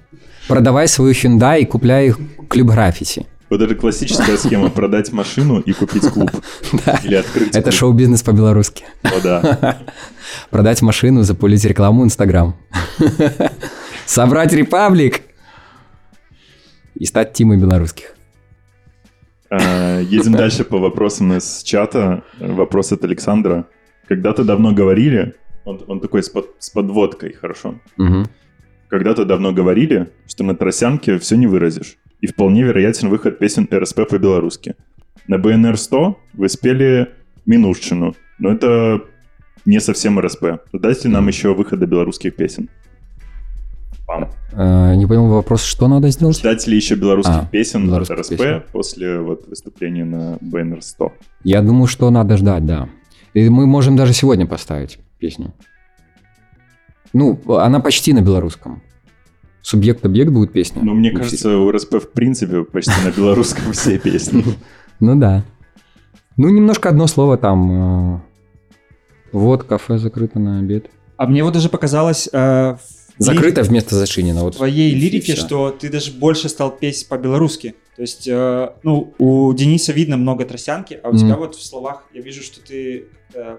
[0.49, 2.13] Продавай свою Hyundai и купляй
[2.49, 3.27] клуб граффити.
[3.51, 6.31] Вот это классическая схема продать машину и купить клуб.
[7.05, 8.85] Или открыть Это шоу-бизнес по-белорусски.
[9.03, 9.79] О, да.
[10.51, 12.55] Продать машину, запулить рекламу Инстаграм.
[14.11, 15.21] Собрать репаблик.
[16.97, 18.17] И стать Тимой белорусских.
[19.51, 22.25] Э, Едем дальше по вопросам из чата.
[22.41, 23.69] Вопрос от Александра.
[24.09, 27.77] Когда-то давно говорили, он, он такой с, под- с подводкой, хорошо.
[27.99, 28.27] Мгм.
[28.89, 31.97] Когда-то давно говорили, что на тросянке все не выразишь.
[32.21, 34.75] И вполне вероятен выход песен РСП по-белорусски.
[35.29, 37.11] На БНР 100 вы спели
[37.47, 39.03] Минушчину, но это
[39.65, 40.45] не совсем РСП.
[40.73, 42.69] Дайте нам еще выхода белорусских песен.
[44.11, 44.29] Пам.
[44.53, 46.37] Э, Не понял вопрос, что надо сделать?
[46.39, 48.63] Ждать ли еще белорусских А, песен белорусских от РСП песен.
[48.73, 51.13] после вот выступления на БНР 100?
[51.45, 52.89] Я думаю, что надо ждать, да.
[53.35, 55.53] И мы можем даже сегодня поставить песню.
[57.13, 58.83] Ну, она почти на белорусском.
[59.63, 60.83] Субъект-объект будет песня.
[60.83, 64.45] Ну, мне кажется, у РСП в принципе почти на белорусском все песни.
[65.03, 65.45] Ну да.
[66.37, 68.17] Ну, немножко одно слово там.
[68.17, 68.21] э,
[69.33, 70.91] Вот, кафе закрыто на обед.
[71.17, 72.77] А мне вот даже показалось э,
[73.21, 74.41] Закрыто вместо зачинено.
[74.43, 74.55] Вот.
[74.55, 77.75] в твоей лирике, что ты даже больше стал петь по-белорусски.
[77.97, 81.19] То есть, э, ну, у Дениса видно много тросянки, а у Мгм.
[81.19, 83.05] тебя вот в словах я вижу, что ты
[83.35, 83.57] э,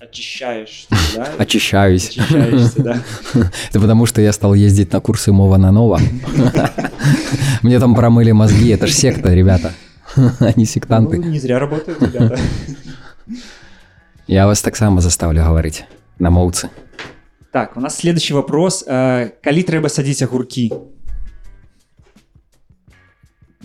[0.00, 1.28] очищаешь, да?
[1.38, 2.08] Очищаюсь.
[2.10, 3.02] Очищаешься, да.
[3.70, 6.00] Это потому, что я стал ездить на курсы Мова на Нова.
[7.62, 8.68] Мне там промыли мозги.
[8.70, 9.72] Это ж секта, ребята.
[10.38, 11.18] Они Ну, сектанты.
[11.18, 12.38] не зря работают, ребята.
[14.28, 15.84] Я вас так само заставлю говорить
[16.18, 16.68] на моўцы.
[17.51, 18.83] Так, у нас следующий вопрос.
[18.87, 20.71] Э, Калі трэба садзіць огурки?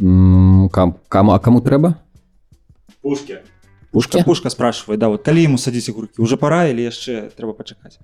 [0.01, 1.95] М, кам- Кому, а кому трэба?
[3.03, 3.39] Пушки.
[3.93, 4.23] Пушки?
[4.25, 6.23] Пушка спрашивает, да, вот калі ему садзіць огурки?
[6.23, 7.99] Уже пора или яшчэ трэба пачакаць?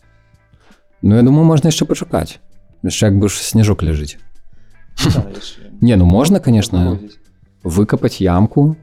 [1.02, 2.38] Ну, я думаю, можна яшчэ пашукаць.
[2.82, 4.16] Яшчэ як бы ж снежок ляжыць.
[5.14, 5.70] Да, яшчэ.
[5.82, 7.18] Не, ну можно, конечно, Погодзіць.
[7.62, 8.76] выкопать ямку,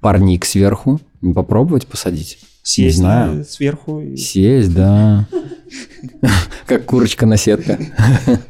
[0.00, 2.38] парник сверху, и попробовать посадить.
[2.67, 3.45] Сесть знаю.
[3.45, 4.01] сверху.
[4.01, 5.25] и- Сесть, да.
[6.65, 7.79] Как курочка на сетке.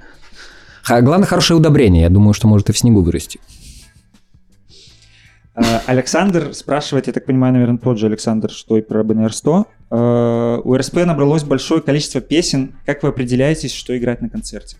[0.90, 2.02] Главное, хорошее удобрение.
[2.02, 3.40] Я думаю, что может и в снегу вырасти.
[5.54, 9.66] Э, Александр спрашивает, я так понимаю, наверное, тот же Александр, что и про БНР-100.
[9.92, 12.74] Э, У РСП набралось большое количество песен.
[12.88, 14.78] Как вы определяетесь, что играть на концерте?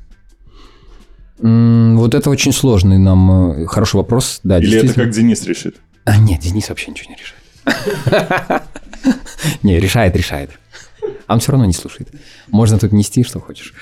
[1.38, 4.40] Вот это очень сложный нам э, хороший вопрос.
[4.44, 5.76] Да, Или это как Денис решит?
[6.06, 8.64] А, нет, Денис вообще ничего не решает.
[9.64, 10.52] Не, решает, решает.
[11.28, 12.10] А он все равно не слушает.
[12.50, 13.74] Можно тут нести, что хочешь.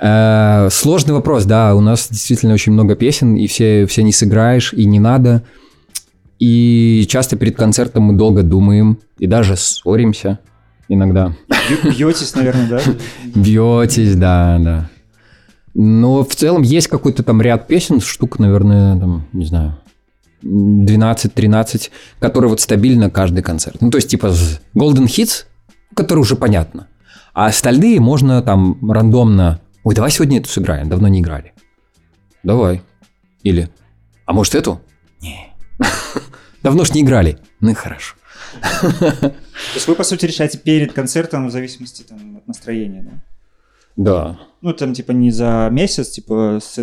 [0.00, 1.74] Э, Сложный вопрос, да.
[1.74, 5.42] У нас действительно очень много песен, и все, все не сыграешь, и не надо.
[6.38, 10.38] И часто перед концертом мы долго думаем, и даже ссоримся
[10.88, 11.32] иногда.
[11.84, 12.80] Бьетесь, наверное, да?
[13.34, 14.90] Бьетесь, да, да.
[15.74, 19.76] Но в целом есть какой-то там ряд песен, штук, наверное, там, не знаю,
[20.42, 23.80] 12-13, которые вот стабильно каждый концерт.
[23.80, 24.26] Ну, то есть, типа,
[24.74, 25.44] Golden Hits,
[25.94, 26.88] который уже понятно.
[27.34, 29.60] А остальные можно там рандомно...
[29.84, 31.52] Ой, давай сегодня эту сыграем, давно не играли.
[32.42, 32.82] Давай.
[33.42, 33.68] Или,
[34.26, 34.80] а может эту?
[35.20, 35.54] Не.
[36.62, 37.38] Давно ж не играли.
[37.60, 38.16] Ну и хорошо.
[38.80, 39.32] То
[39.74, 43.22] есть вы, по сути, решаете перед концертом в зависимости там, от настроения, да?
[43.96, 44.38] Да.
[44.60, 46.58] Ну, там, типа, не за месяц, типа...
[46.60, 46.78] с-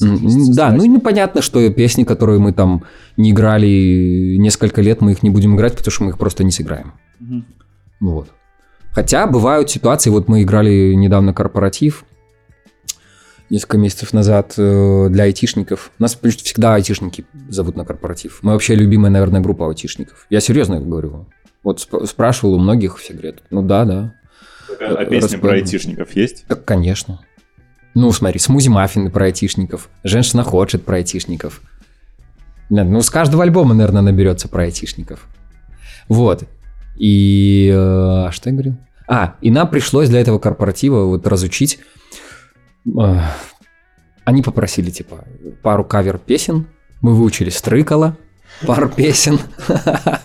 [0.00, 2.84] Да, ну и непонятно, что песни, которые мы там
[3.16, 6.50] не играли несколько лет, мы их не будем играть, потому что мы их просто не
[6.50, 6.92] сыграем.
[7.18, 7.44] Мгм.
[8.00, 8.28] Вот.
[8.92, 12.04] Хотя бывают ситуации, вот мы играли недавно корпоратив,
[13.50, 15.92] несколько месяцев назад э, для айтишников.
[15.98, 18.40] Нас всегда айтишники зовут на корпоратив.
[18.42, 20.26] Мы вообще любимая, наверное, группа айтишников.
[20.30, 21.26] Я серьезно говорю.
[21.62, 24.14] Вот сп- спрашивал у многих, все говорят, ну да, да.
[24.80, 26.44] А песня про айтишников есть?
[26.46, 27.20] Так, конечно.
[27.96, 31.62] Ну, смотри, смузи маффины про айтишников, женщина хочет про айтишников.
[32.68, 35.26] Ну, с каждого альбома, наверное, наберется про айтишников.
[36.06, 36.44] Вот.
[36.98, 37.72] И...
[37.74, 38.76] э, что я говорил?
[39.08, 41.78] А, и нам пришлось для этого корпоратива вот разучить...
[42.86, 43.20] э,
[44.24, 45.24] Они попросили, типа,
[45.62, 46.66] пару кавер-песен.
[47.00, 48.18] Мы выучили Стрыкала,
[48.66, 49.38] пару песен.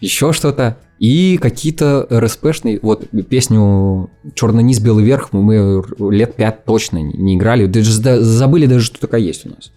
[0.00, 0.78] Еще что-то.
[0.98, 2.78] И какие-то РСПшные...
[2.82, 7.66] Вот песню «Черный низ, белый верх» мы лет пять точно не- играли.
[7.66, 9.72] Даже забыли даже, что такая есть у нас.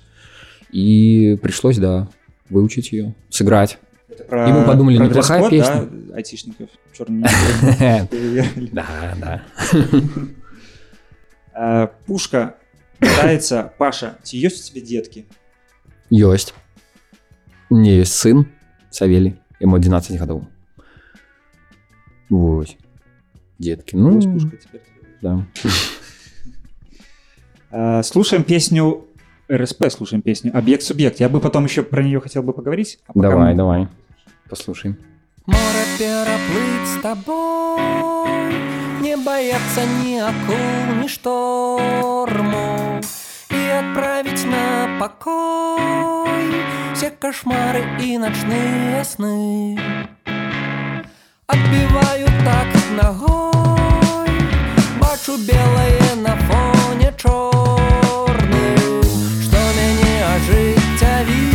[0.72, 2.08] И пришлось, да,
[2.50, 3.78] выучить ее, сыграть.
[4.10, 6.70] Это про- И мы подумали, про неплохая дресс-код, да, айтишников?
[6.98, 7.24] Черный
[8.72, 8.86] Да,
[9.20, 9.42] да.
[11.54, 12.56] Э, Пушка
[13.00, 15.26] пытается, Паша, есть у тебя детки?
[16.10, 16.54] Есть.
[17.70, 18.48] У меня есть сын,
[18.90, 20.44] Савелий, ему 12 годов.
[22.30, 22.68] Вот.
[23.60, 24.82] Детки, ну, Пушка теперь.
[25.22, 25.46] да.
[27.72, 29.06] Э, Слушаем песню
[29.52, 31.20] РСП, слушаем песню «Объект-субъект».
[31.20, 33.00] Я бы потом еще про нее хотел бы поговорить.
[33.08, 33.88] а Давай, мы- давай,
[34.50, 34.98] послушаем.
[35.46, 37.82] Море переплыть с тобой,
[39.02, 43.06] Не бояться ни акул, ни штормов,
[43.50, 44.31] И отправить
[45.02, 46.46] покой
[46.94, 49.80] Все кошмары и ночные сны.
[51.48, 52.68] Отбиваю так
[53.02, 54.30] ногой,
[55.00, 59.02] Бачу белое на фоне чорным,
[59.44, 61.51] Что мяне ожыццявіла,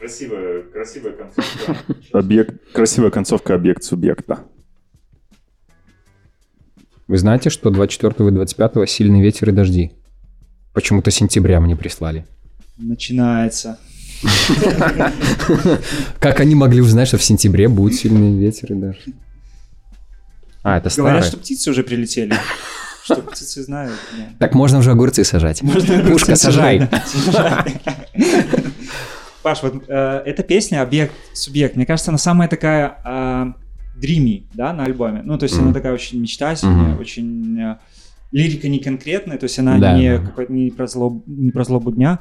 [0.00, 1.76] Красивая, красивая концовка.
[2.12, 4.38] Объект, красивая концовка объект субъекта.
[7.06, 9.92] Вы знаете, что 24 и 25 сильный ветер и дожди?
[10.72, 12.24] Почему-то сентября мне прислали.
[12.78, 13.78] Начинается.
[16.18, 19.04] Как они могли узнать, что в сентябре будет сильный ветер и дождь?
[20.62, 21.30] А, это Говорят, старое.
[21.30, 22.34] что птицы уже прилетели.
[23.02, 23.94] Что птицы знают.
[24.38, 25.62] Так можно уже огурцы сажать.
[25.62, 26.88] Можно Пушка, сажай.
[29.42, 33.52] Паш, вот э, эта песня «Объект, субъект», мне кажется, она самая такая э,
[33.98, 35.22] dreamy, да, на альбоме.
[35.24, 35.74] Ну, то есть она Мгм.
[35.74, 37.00] такая очень мечтательная, Мгм.
[37.00, 37.60] очень...
[37.60, 37.76] э,
[38.32, 42.20] лирика не конкретная, то есть она Да, не, не, про злоб- не про злобу дня.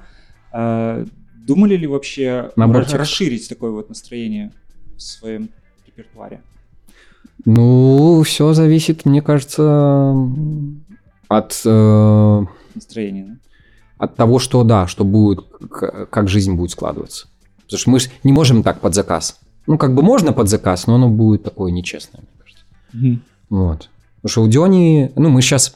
[0.53, 1.05] Э,
[1.45, 4.51] думали ли вообще Набор ра- расширить такое вот настроение
[4.95, 5.49] в своем
[5.85, 6.41] репертуаре?
[7.45, 10.13] Ну, все зависит, мне кажется,
[11.27, 12.41] от, э,
[12.75, 13.33] Настроение, да?
[13.99, 15.45] От того, что да, что будет,
[16.09, 17.27] как жизнь будет складываться.
[17.65, 19.37] Потому что мы не можем так под заказ.
[19.67, 22.63] Ну, как бы можно под заказ, но оно будет такое нечестное, мне кажется.
[22.93, 23.21] Мгм.
[23.49, 23.89] Вот.
[24.15, 25.75] Потому что у Диони, ну, мы сейчас,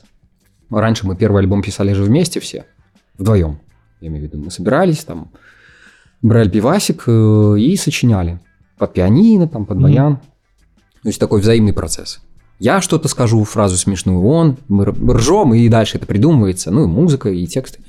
[0.71, 2.65] раньше мы первый альбом писали же вместе все,
[3.17, 3.59] вдвоем,
[4.01, 4.43] я имею в виду.
[4.43, 5.29] Мы собирались там,
[6.21, 8.39] брали пивасик э, и сочиняли.
[8.77, 10.17] Под пианино, там, под баян.
[11.03, 12.21] То есть такой взаимный процесс.
[12.59, 17.29] Я что-то скажу, фразу смешную, он, мы ржем, и дальше это придумывается, ну, и музыка,
[17.29, 17.81] и тексты.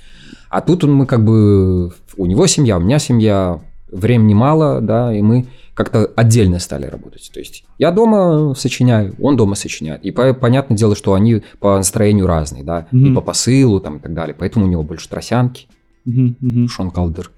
[0.55, 3.59] А тут он, мы как бы, у него семья, у меня семья,
[3.91, 7.29] времени мало, да, и мы как-то отдельно стали работать.
[7.35, 10.05] То есть я дома сочиняю, он дома сочиняет.
[10.05, 13.15] И по- понятное дело, что они по настроению разные, да, и Мгм.
[13.17, 14.37] по посылу там и так далее.
[14.39, 15.67] Поэтому у него больше тросянки,
[16.05, 16.69] Мгм, мгм.
[16.69, 17.33] Шон Калдер.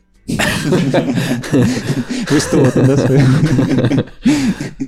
[2.31, 4.05] Выступал, да?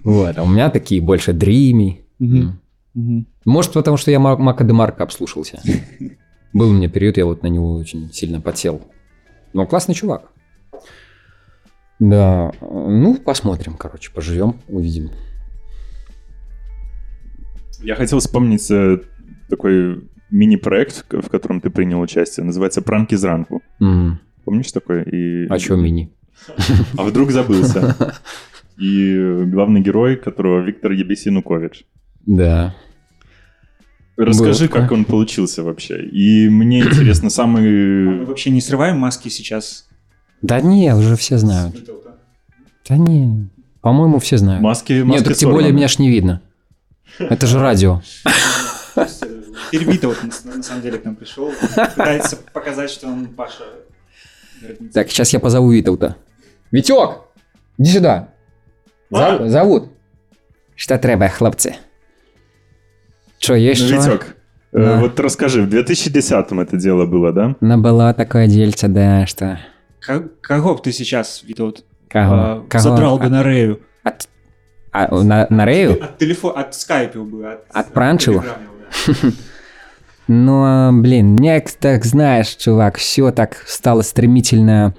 [0.05, 2.03] Вот, а у меня такие больше дрими.
[3.47, 5.63] Может, потому что я Мака де Марко обслушался.
[6.53, 8.83] Был у меня период, я вот на него очень сильно подсел.
[9.53, 10.31] Но классный чувак.
[11.99, 15.11] Да, ну, посмотрим, короче, поживем, увидим.
[17.83, 18.99] Я хотел вспомнить э,
[19.49, 22.45] такой мини-проект, в котором ты принял участие.
[22.45, 23.63] Называется «Пранки зранку».
[23.79, 24.21] Мгм.
[24.45, 25.03] Помнишь такой?
[25.05, 25.47] И...
[25.49, 26.13] А чё мини?
[26.97, 27.97] А вдруг забылся.
[28.79, 31.85] И главный герой, которого Виктор Ебесинукович.
[32.27, 32.75] Да.
[34.19, 34.83] Расскажи, такое.
[34.83, 36.03] как он получился вообще.
[36.03, 38.25] И мне интересно, Мы самый...
[38.25, 39.87] вообще не срываем маски сейчас.
[40.43, 41.77] Да не, уже все знают.
[42.89, 43.49] Да не,
[43.81, 44.61] по-моему, все знают.
[44.63, 46.43] Маски, Нет, маски так тем более меня ж не видно.
[47.19, 48.03] Это же радио.
[49.71, 53.65] Теперь Вита вот на, самом деле к нам пришел, пытается показать, что он Паша.
[54.93, 56.17] Так, сейчас я позову Витаута.
[56.73, 57.21] Витек,
[57.77, 58.31] иди сюда.
[59.13, 59.47] А?
[59.49, 59.93] Зовут.
[60.75, 61.77] Что треба, хлопцы?
[63.39, 64.13] Что, есть Ну, что?
[64.13, 64.37] Витек,
[64.73, 65.01] э, Да.
[65.01, 67.57] вот расскажи, в 2010-м это дело было, да?
[67.61, 69.59] Набыла такое дельце, да, что...
[70.41, 72.35] Кого ты сейчас, Вита, вот, Кого?
[72.35, 72.83] а, Кого?
[72.83, 73.81] задрал бы А- на Рею?
[74.05, 74.29] От...
[74.93, 76.03] а, на, на Рею?
[76.03, 77.47] От телефона, от скайпил бы.
[77.47, 77.65] От,
[78.43, 78.57] да.
[80.31, 84.95] Ну, а, блин, мне, так знаешь, чувак, все так стало стремительно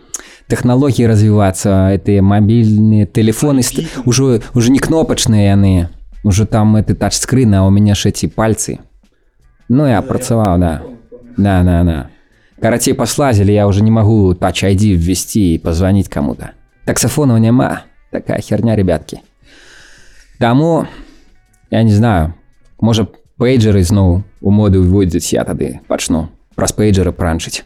[0.47, 3.61] технологии развиваться, эти мобильные телефоны
[4.05, 5.85] уже, уже не кнопочные они,
[6.23, 8.79] уже там это тачскрин, а у меня ж эти пальцы.
[9.67, 10.83] Ну, я працевал, да.
[11.37, 12.09] Да, да, да.
[12.61, 16.51] Короче, послазили, я уже не могу Touch ID ввести и позвонить кому-то.
[16.85, 17.83] Таксофонов нема.
[18.11, 19.21] Такая херня, ребятки.
[20.39, 20.87] Тому,
[21.69, 22.33] я не знаю,
[22.81, 23.07] може
[23.37, 27.65] пейджери знову у моду вводять, я тоді почну про пейджери пранчить.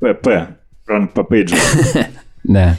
[0.00, 0.28] ПП.
[0.84, 1.60] Пранк по пейджеру.
[2.44, 2.76] Да.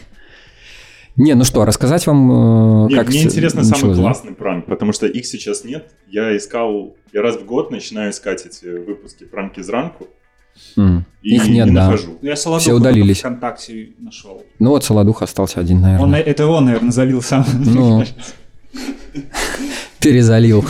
[1.18, 3.07] Не, ну что, рассказать вам, э, Не, как...
[3.09, 4.01] мне интересно самый да?
[4.01, 5.91] классный пранк, потому что их сейчас нет.
[6.07, 10.07] Я искал, я раз в год начинаю искать эти выпуски пранки из ранку.
[10.76, 11.86] М, И Их нет, не да.
[11.86, 12.18] нахожу.
[12.22, 13.20] Ну, Я Солодуху Все удалились.
[13.20, 14.43] ВКонтакте нашел.
[14.59, 16.05] Ну вот Солодух остался один, наверное.
[16.05, 17.45] Он, это он, наверное, залил сам.
[17.65, 18.03] Ну,
[19.99, 20.65] перезалил.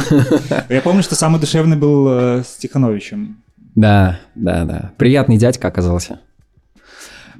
[0.69, 3.43] Я помню, что самый душевный был э, с Тихановичем.
[3.75, 4.91] Да, да, да.
[4.97, 6.21] Приятный дядька оказался.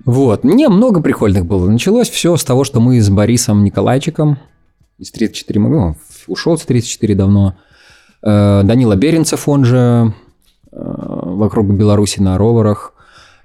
[0.05, 0.43] Вот.
[0.43, 1.69] Мне много прикольных было.
[1.69, 4.37] Началось все с того, что мы с Борисом Николайчиком
[4.97, 5.95] из 34 ну,
[6.27, 7.55] ушел с 34 давно.
[8.23, 10.13] Э, Данила Беренцев, он же
[10.71, 12.93] э, вокруг Беларуси на роверах.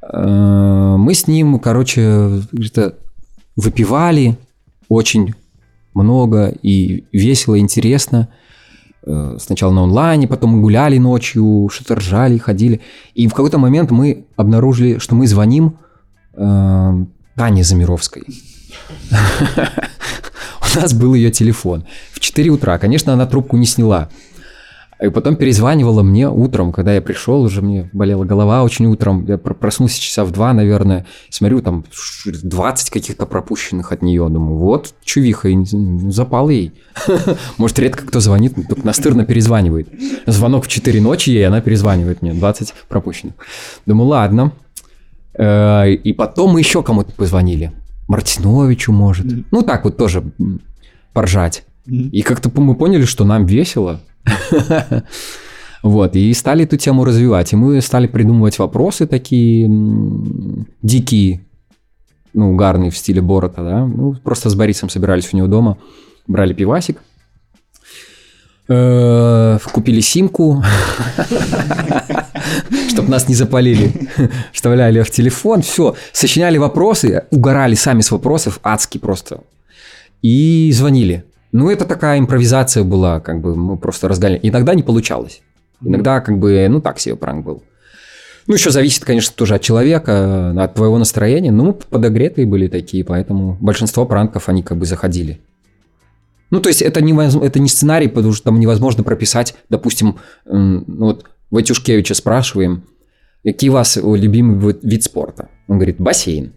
[0.02, 2.96] Э, Мы с ним, короче, где-то
[3.56, 4.38] выпивали
[4.88, 5.34] очень
[5.94, 8.28] много и весело, интересно.
[9.04, 12.80] Сначала на онлайне, потом мы гуляли ночью, что-то ржали, ходили.
[13.14, 15.76] И в какой-то момент мы обнаружили, что мы звоним
[16.34, 18.22] Тане Замировской.
[19.10, 21.84] У нас был ее телефон.
[22.12, 22.78] В 4 утра.
[22.78, 24.08] Конечно, она трубку не сняла.
[25.02, 29.24] И потом перезванивала мне утром, когда я пришел, уже мне болела голова очень утром.
[29.26, 31.06] Я пр- проснулся часа в два, наверное.
[31.28, 34.28] Смотрю, там ш- 20 каких-то пропущенных от нее.
[34.28, 36.72] Думаю, вот чувиха, ну, запал ей.
[37.58, 39.88] Может, редко кто звонит, только настырно перезванивает.
[40.26, 42.32] Звонок в 4 ночи ей, она перезванивает мне.
[42.32, 43.34] 20 пропущенных.
[43.86, 44.52] Думаю, ладно.
[45.36, 47.72] Э, И потом мы еще кому-то позвонили.
[48.08, 49.26] Мартиновичу, может.
[49.50, 50.22] Ну, так вот тоже
[51.12, 51.64] поржать.
[51.86, 54.00] И как-то мы поняли, что нам весело.
[55.82, 57.52] Вот, и стали эту тему развивать.
[57.52, 59.68] И мы стали придумывать вопросы такие
[60.80, 61.44] дикие,
[62.34, 63.84] ну, угарные в стиле Борота, да.
[63.84, 65.78] Ну, просто с Борисом собирались у него дома,
[66.28, 66.98] брали пивасик,
[68.68, 70.62] э, купили симку,
[72.88, 73.92] чтобы нас не запалили,
[74.52, 79.40] вставляли в телефон, все, сочиняли вопросы, угорали сами с вопросов, адски просто,
[80.22, 81.24] и звонили.
[81.52, 84.40] Ну, это такая импровизация была, как бы мы просто разгоняли.
[84.42, 85.42] Иногда не получалось.
[85.84, 87.62] Иногда, как бы, ну, так себе пранк был.
[88.46, 91.52] Ну, еще зависит, конечно, тоже от человека, от твоего настроения.
[91.52, 95.40] Ну, мы подогретые были такие, поэтому большинство пранков, они как бы заходили.
[96.50, 97.14] Ну, то есть это не,
[97.44, 102.82] это не сценарий, потому что там невозможно прописать, допустим, ну, вот Ватюшкевича спрашиваем,
[103.44, 105.48] какие у вас любимый вид- вид спорта?
[105.68, 106.52] Он говорит, бассейн.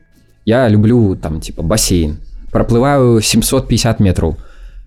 [0.45, 2.17] Я люблю, там, типа, бассейн.
[2.51, 4.37] Проплываю 750 метров.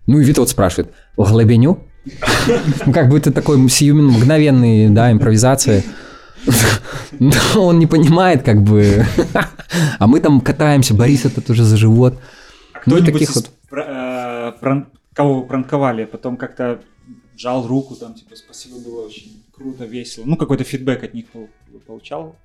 [0.06, 1.78] Ну, и Вита вот спрашивает, в глубиню?
[2.86, 5.84] Ну, как бы это такой сиюмин мгновенный, да, импровизация.
[7.18, 7.32] Но
[7.66, 9.04] он не понимает, как бы.
[9.98, 12.14] А мы там катаемся, Борис этот уже за живот.
[12.86, 13.50] Ну, Кто-нибудь таких из вот.
[13.72, 16.80] э, пран- кого вы пранковали, потом как-то
[17.36, 20.24] жал руку, там, типа, спасибо, было очень круто, весело.
[20.26, 21.48] Ну, какой-то фидбэк от них пол-
[21.86, 22.36] получал.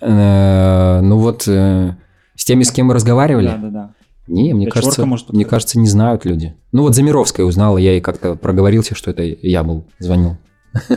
[0.00, 1.96] Э, Ну вот, э,
[2.36, 3.94] с теми, с кем мы разговаривали, Да, да, да.
[4.26, 6.54] Не, мне кажется, может мне кажется, не знают люди.
[6.72, 10.36] Ну вот Замировская узнала, я ей как-то проговорился, что это я был, звонил.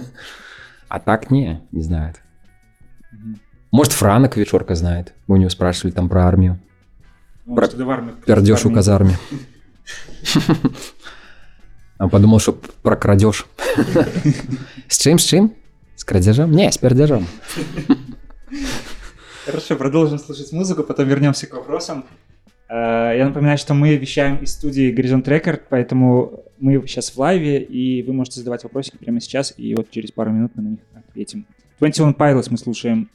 [0.90, 2.22] А так не, не знает.
[3.72, 5.14] Может, Франок вечерка знает.
[5.28, 6.60] Мы у него спрашивали там про армию.
[7.46, 7.68] Ну, Про
[8.26, 9.18] Пердеж у казарме.
[11.98, 13.46] А подумал, что про крадеж.
[14.88, 15.54] С чем, с чем?
[15.96, 16.52] С крадежом?
[16.52, 17.26] Не, с пердежом.
[19.46, 22.06] Хорошо, продолжим слушать музыку, потом вернемся к вопросам.
[22.70, 27.62] Э, Я напоминаю, что мы вещаем из студии Горизонт Рекорд, поэтому мы сейчас в лайве,
[27.64, 30.80] и вы можете задавать вопросики прямо сейчас, и вот через пару минут мы на них
[30.94, 31.46] ответим.
[31.80, 33.10] 21 Pilots мы слушаем.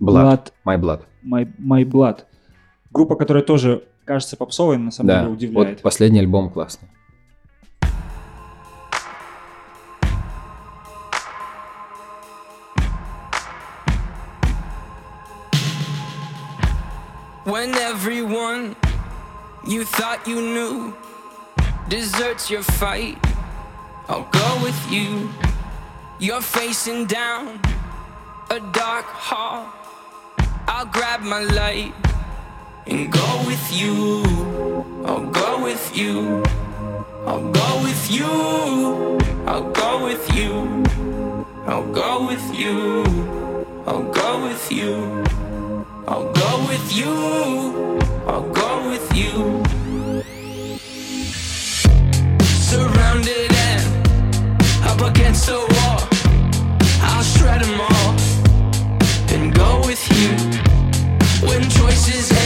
[0.00, 0.52] Blood.
[0.66, 1.02] My blood.
[1.24, 2.20] My, My Blood.
[2.92, 5.68] Группа, которая тоже кажется попсовой, на самом Да, деле удивляет.
[5.78, 6.88] вот последний альбом классный.
[17.48, 18.76] When everyone
[19.66, 20.94] you thought you knew
[21.88, 23.16] deserts your fight,
[24.06, 25.30] I'll go with you.
[26.18, 27.58] You're facing down
[28.50, 29.72] a dark hall.
[30.68, 31.94] I'll grab my light
[32.86, 34.24] and go with you.
[35.06, 36.44] I'll go with you.
[37.24, 39.18] I'll go with you.
[39.46, 40.84] I'll go with you.
[41.66, 43.04] I'll go with you.
[43.86, 45.47] I'll go with you.
[46.10, 47.98] I'll go with you.
[48.26, 49.62] I'll go with you.
[52.44, 56.08] Surrounded and up against a wall.
[57.02, 58.16] I'll shred them all
[59.34, 60.30] and go with you.
[61.46, 62.37] When choices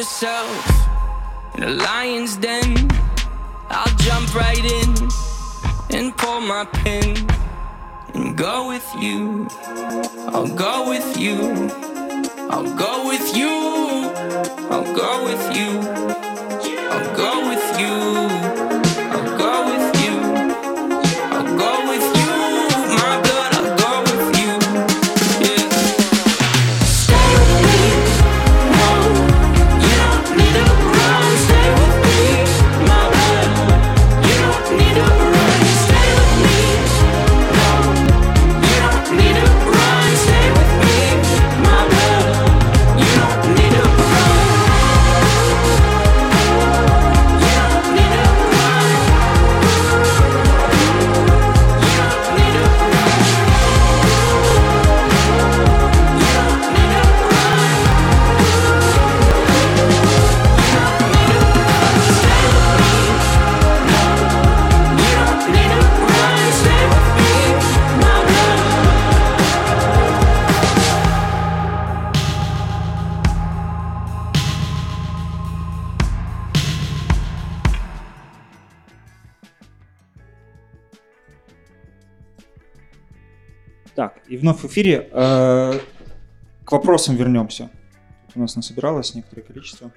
[0.00, 2.74] yourself in a lion's den,
[3.68, 4.90] I'll jump right in
[5.90, 7.28] and pull my pin
[8.14, 9.46] and go with you.
[10.32, 11.36] I'll go with you.
[12.48, 14.10] I'll go with you.
[14.70, 16.29] I'll go with you.
[84.40, 85.08] Вновь в эфире.
[85.12, 85.78] Э,
[86.64, 87.70] К вопросам вернемся.
[88.34, 89.90] У нас насобиралось некоторое количество.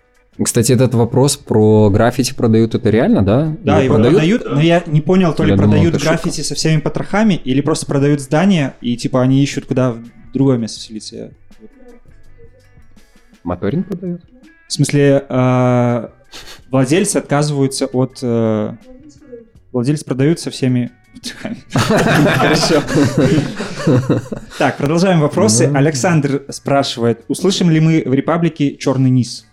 [0.43, 3.55] Кстати, этот вопрос про граффити продают, это реально, да?
[3.63, 6.07] Да, его продают, но я не понял, то ли Я думал, продают шутка.
[6.09, 10.01] граффити со всеми потрохами, или просто продают здание, и типа они ищут, куда в
[10.33, 11.15] другое место вселиться.
[11.15, 11.29] Я-
[13.43, 14.21] Моторин продают?
[14.67, 16.07] В смысле, э,
[16.71, 18.19] владельцы отказываются от...
[18.21, 18.73] э,
[19.71, 20.91] Владельцы продают со всеми.
[21.73, 22.81] Хорошо.
[24.57, 25.67] Так, продолжаем вопросы.
[25.67, 25.77] Ну.
[25.77, 29.45] Александр спрашивает, услышим ли мы в Репаблике «Черный низ»?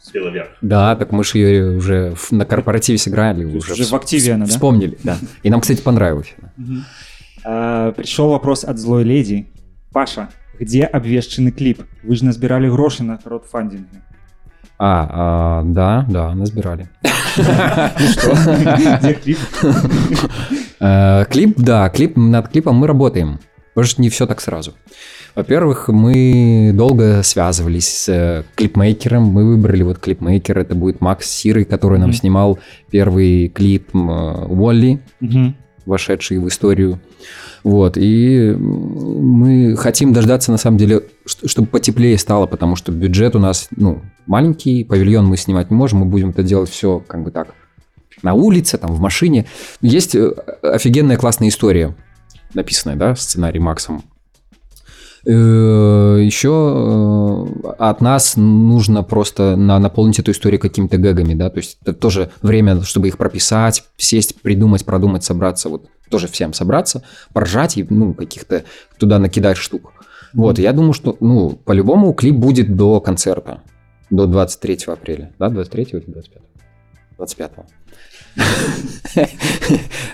[0.00, 0.48] Сила вверх.
[0.60, 3.44] Да, так мы же ее уже в- на корпоративе сыграли.
[3.44, 4.50] Уже, Уже в активе она, да?
[4.50, 5.16] Вспомнили, да.
[5.42, 6.34] И нам, кстати, понравилось.
[7.44, 9.46] А, Пришел вопрос от злой леди.
[9.92, 11.82] Паша, где обвешченный клип?
[12.02, 14.02] Вы же назбирали гроши на краудфандинге.
[14.78, 16.88] А, а, да, да, назбирали.
[17.36, 19.38] Где клип?
[20.80, 23.38] Э, Клип, да, клип, над клипом мы работаем.
[23.74, 24.74] Потому что не все так сразу.
[25.34, 29.22] Во-первых, мы долго связывались с э, клипмейкером.
[29.22, 30.58] Мы выбрали вот клипмейкер.
[30.58, 32.58] Это будет Макс Сирый, который нам снимал
[32.90, 35.00] первый клип э, Уолли.
[35.86, 37.00] Вошедший в историю.
[37.64, 43.38] Вот, и мы хотим дождаться, на самом деле, чтобы потеплее стало, потому что бюджет у
[43.38, 47.30] нас, ну, маленький, павильон мы снимать не можем, мы будем это делать все как бы
[47.30, 47.54] так
[48.22, 49.46] на улице, там, в машине.
[49.80, 50.30] Есть э,
[50.62, 51.94] офигенная классная история,
[52.54, 54.02] написанная, да, сценарий Максом.
[55.24, 56.50] Еще
[57.78, 62.30] от нас нужно просто на- наполнить эту историю какими-то гэгами, да, то есть это тоже
[62.42, 67.02] время, чтобы их прописать, сесть, придумать, продумать, собраться, вот тоже всем собраться,
[67.32, 68.64] поржать и, ну, каких-то
[68.98, 69.92] туда накидать штук.
[70.34, 73.62] Вот, я думаю, что, ну, по-любому клип будет до концерта,
[74.10, 76.42] до 23 апреля, да, 23 или 25?
[77.18, 77.52] 25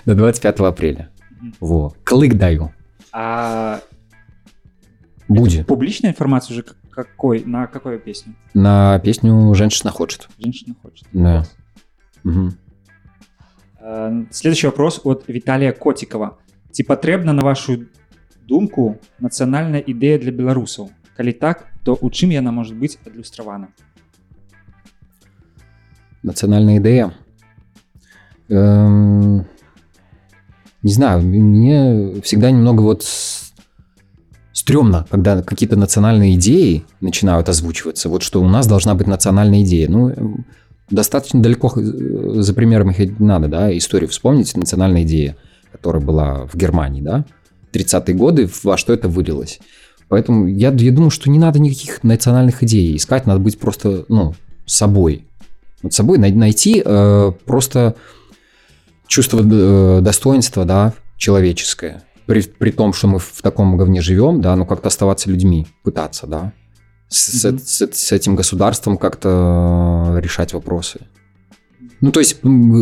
[0.06, 1.08] До 25 апреля.
[1.60, 2.72] Во, клык даю.
[3.12, 3.80] А
[5.27, 5.67] Будет.
[5.67, 8.33] публичная информация уже к- какой, на какую песню?
[8.53, 10.29] На песню «Женщина хочет».
[10.39, 11.05] Женщина хочет.
[11.13, 11.45] Да.
[12.23, 12.53] Мгм.
[13.81, 16.37] Е, Следующий вопрос от Віталія Котікова.
[16.71, 17.83] Ці патрэбна на вашу
[18.47, 20.89] думку нацыянальная ідэя для беларусаў?
[21.17, 23.67] Калі так, то у чым яна может быць адлюстравана?
[26.23, 27.13] Национальная идея.
[28.49, 29.45] Эм,
[30.85, 33.36] Не знаю, мне всегда немного вот с-
[34.58, 38.08] стрёмно, когда какие-то национальные идеи начинают озвучиваться.
[38.08, 39.88] Вот что у нас должна быть национальная идея.
[39.88, 40.12] Ну,
[40.90, 45.36] достаточно далеко э, за примерами ходить надо, да, историю вспомнить, национальная идея,
[45.70, 47.24] которая была в Германии, да,
[47.72, 49.60] 30-е годы, во что это вылилось.
[50.08, 54.34] Поэтому я, я думаю, что не надо никаких национальных идей искать, надо быть просто, ну,
[54.66, 55.24] собой.
[55.82, 57.94] Вот собой най- найти э, просто
[59.06, 62.02] чувство э, достоинства, да, человеческое.
[62.28, 66.26] При, при том, что мы в таком говне живем, да, но как-то оставаться людьми, пытаться,
[66.26, 66.52] да.
[67.08, 67.58] С, с- Мгм.
[67.58, 71.00] с- с этим государством как-то решать вопросы.
[72.02, 72.36] Ну, то есть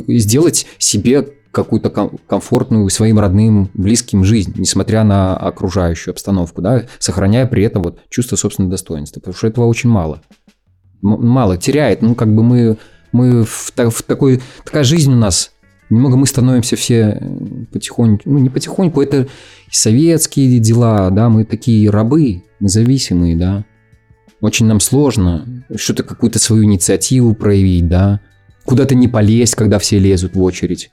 [0.08, 7.46] сделать себе какую-то ком- комфортную своим родным, близким жизнь, несмотря на окружающую обстановку, да, сохраняя
[7.46, 10.22] при этом вот чувство собственного достоинства, потому что этого очень мало.
[11.04, 12.78] М- мало, теряет, ну, как бы мы,
[13.12, 15.52] мы в, та- в такой, такая жизнь у нас,
[15.90, 19.28] немного мы становимся все э, потихоньку, ну, не потихоньку, это
[19.70, 23.64] советские дела, да, мы такие рабы, мы зависимые, да,
[24.40, 28.20] очень нам сложно что-то, какую-то свою инициативу проявить, да,
[28.64, 30.90] куда-то не полезть, когда все лезут в очередь.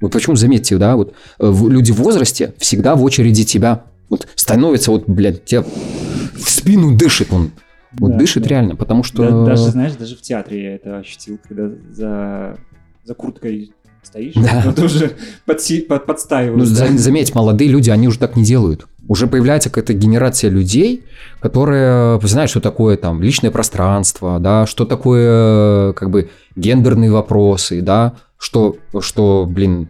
[0.00, 4.90] Вот почему, заметьте, да, вот э, люди в возрасте всегда в очереди тебя вот становится,
[4.90, 7.50] вот, блядь, тебя в спину дышит он.
[7.92, 8.50] Вот Да, дышит да.
[8.50, 9.22] реально, потому что...
[9.22, 12.58] Да- даже, знаешь, даже в театре я это ощутил, когда за,
[13.04, 13.72] за курткой
[14.06, 14.72] стоишь, Да.
[14.84, 15.12] уже
[15.46, 16.66] подси- под- Ну, подстаивает.
[16.66, 16.96] за- да.
[16.98, 18.86] заметь, молодые люди, они уже так не делают.
[19.08, 21.04] Уже появляется какая-то генерация людей,
[21.40, 28.14] которые знают, что такое там личное пространство, да, что такое как бы гендерные вопросы, да,
[28.38, 29.88] что, что блин,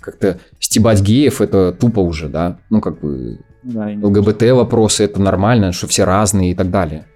[0.00, 5.72] как-то стебать геев это тупо уже, да, ну как бы Да, ЛГБТ вопросы это нормально,
[5.72, 7.06] что все разные и так далее.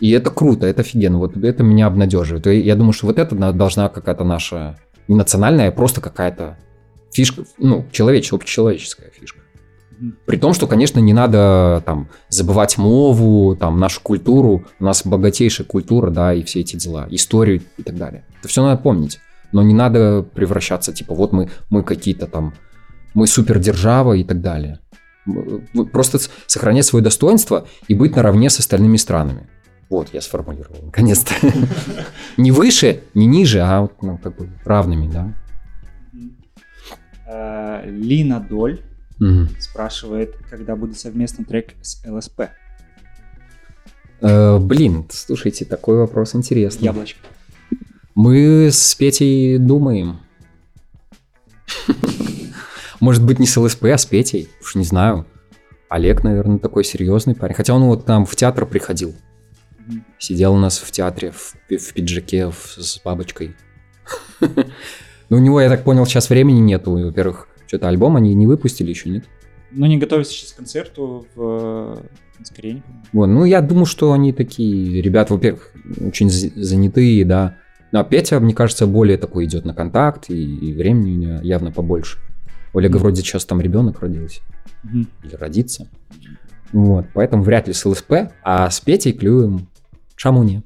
[0.00, 2.46] И это круто, это офигенно, вот это меня обнадеживает.
[2.48, 4.76] И я думаю, что вот это на- должна какая-то наша
[5.08, 6.56] не национальная, а просто какая-то
[7.12, 9.40] фишка, ну, человеческая, общечеловеческая фишка.
[10.26, 14.64] При том, что, конечно, не надо там забывать мову, там нашу культуру.
[14.80, 18.24] У нас богатейшая культура, да, и все эти дела, историю и так далее.
[18.40, 19.20] Это все надо помнить.
[19.52, 22.54] Но не надо превращаться, типа, вот мы, мы какие-то там,
[23.14, 24.80] мы супердержава и так далее.
[25.26, 29.48] Вот Просто сохранять свое достоинство и быть наравне с остальными странами.
[29.90, 31.34] Вот, я сформулировал, наконец-то.
[32.36, 35.34] Не выше, не ниже, а вот, ну, как бы равными, да.
[37.26, 38.80] Э, Лина Доль
[39.60, 42.50] спрашивает, когда будет совместный трек с ЛСП.
[44.20, 46.84] Э, Блин, слушайте, такой вопрос интересный.
[46.84, 47.20] Яблочко.
[48.14, 50.20] Мы с Петей думаем.
[53.00, 54.48] Может быть, не с ЛСП, а с Петей.
[54.62, 55.26] Уж не знаю.
[55.88, 57.54] Олег, наверное, такой серьезный парень.
[57.54, 59.14] Хотя он вот там в театр приходил.
[60.18, 63.54] Сидел у нас в театре в, в пиджаке в- с бабочкой.
[64.40, 66.92] Но у него, я так понял, сейчас времени нету.
[66.92, 69.24] Во-первых, что-то альбом они не выпустили еще, нет?
[69.72, 72.02] Ну, не готовится сейчас к концерту в
[72.42, 72.82] Скорее,
[73.12, 75.70] Вот, ну, я думаю, что они такие ребята, во-первых,
[76.00, 77.58] очень за- занятые, да.
[77.92, 80.34] Ну, а Петя, мне кажется, более такой идет на контакт, и,
[80.70, 82.18] и времени у него явно побольше.
[82.72, 83.02] У Олега Мгм.
[83.02, 84.40] вроде сейчас там ребенок родился.
[84.92, 85.88] Или родится.
[86.72, 88.12] Вот, поэтому вряд ли с ЛСП,
[88.42, 89.68] а с Петей клюем
[90.16, 90.62] Шамуне.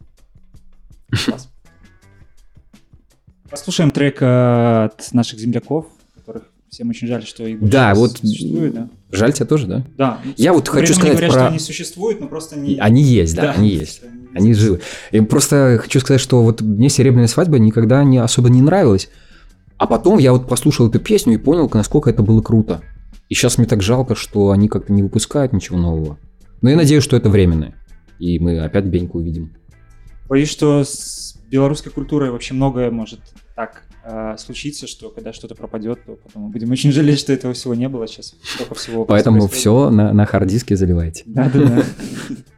[3.51, 8.19] Послушаем трек э, от наших земляков, которых всем очень жаль, что их Да, не вот
[8.19, 8.91] существует, да.
[9.11, 9.85] Жаль тебя тоже, да?
[9.97, 10.21] Да.
[10.37, 12.77] Я вот хочу сказать говорят, про- что они существуют, но просто не...
[12.79, 14.03] Они есть, да, они есть.
[14.35, 14.81] Они живы.
[15.11, 19.09] И просто хочу сказать, что вот мне «Серебряная свадьба» никогда не особо не нравилась.
[19.79, 22.83] А потом я вот послушал эту песню и понял, насколько это было круто.
[23.31, 26.19] И сейчас мне так жалко, что они как-то не выпускают ничего нового.
[26.61, 27.75] Но я надеюсь, что это временно.
[28.19, 29.55] И мы опять Беньку увидим.
[30.29, 33.21] Боюсь, что с белорусской культурой вообще многое может
[33.57, 37.55] так э, случиться, что когда что-то пропадет, то потом мы будем очень жалеть, что этого
[37.55, 38.35] всего не было сейчас.
[38.43, 39.59] Столько всего Поэтому происходит.
[39.59, 41.23] все на, на хард-диске заливайте.
[41.27, 41.83] Да-да-да.
[41.83, 42.58] В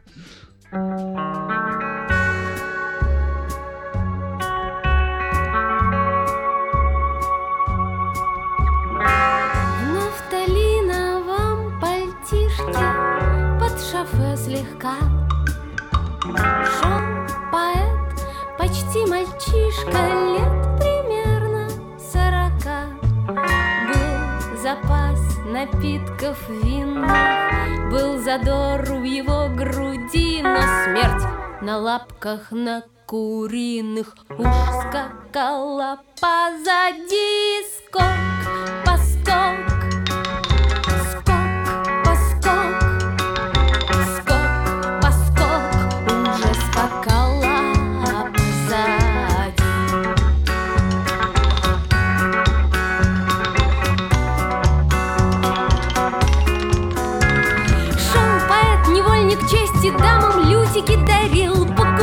[25.51, 34.47] напитков винных, был задор в его груди Но смерть на лапках на куриных уж
[34.87, 37.61] скакала позади.
[37.87, 38.30] Скок,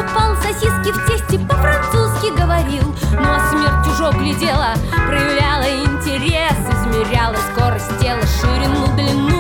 [0.08, 2.94] Покупал сосиски в тесте, по-французски говорил.
[3.18, 4.74] А смерть чужо глядела,
[5.06, 9.37] проявляла интерес Измеряла скорость тела, ширину, длину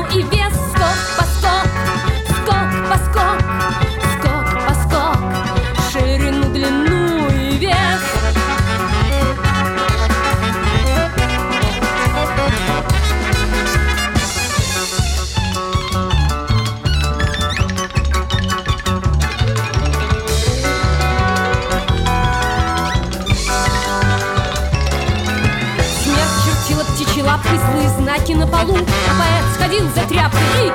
[28.18, 28.74] знаки на полу.
[28.74, 30.72] А поэт сходил за тряпкой и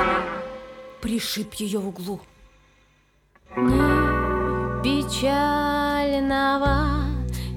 [1.00, 2.20] пришиб ее в углу.
[3.56, 6.76] Ни печального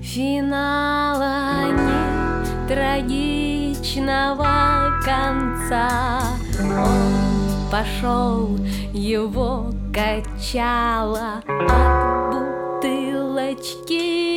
[0.01, 6.22] финала, ни трагичного конца.
[6.59, 7.14] Он
[7.72, 8.55] пошел,
[8.93, 14.36] его качало от бутылочки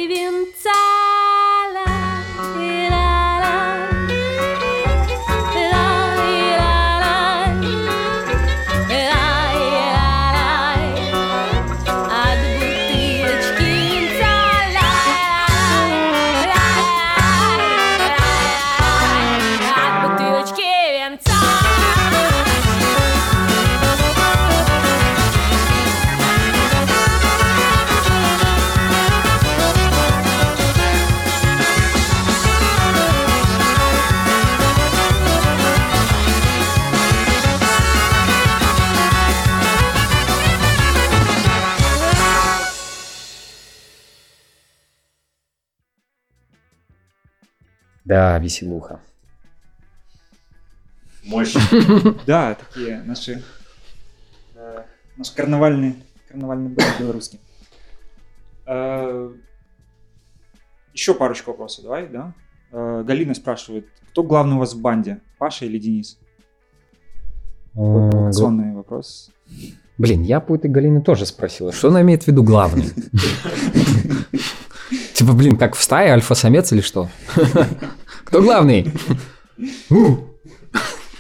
[48.11, 48.99] Да, веселуха.
[51.25, 51.61] Мощно.
[52.27, 53.41] Да, такие наши,
[54.57, 54.83] э,
[55.17, 55.95] наш карнавальный,
[56.29, 57.39] карнавальный бэнд белорусский.
[58.67, 59.33] Э,
[60.93, 62.35] Еще парочку вопросов, давай, да?
[62.73, 66.19] Э, Галина спрашивает, кто главный у вас в банде, Паша или Денис?
[67.75, 69.31] Провокационный вопрос.
[69.99, 72.87] Блин, я по этой Галины тоже спросила, что она имеет в виду главный?
[75.21, 77.11] Типа, блин, как в стае альфа-самец или что?
[78.25, 78.91] Кто главный?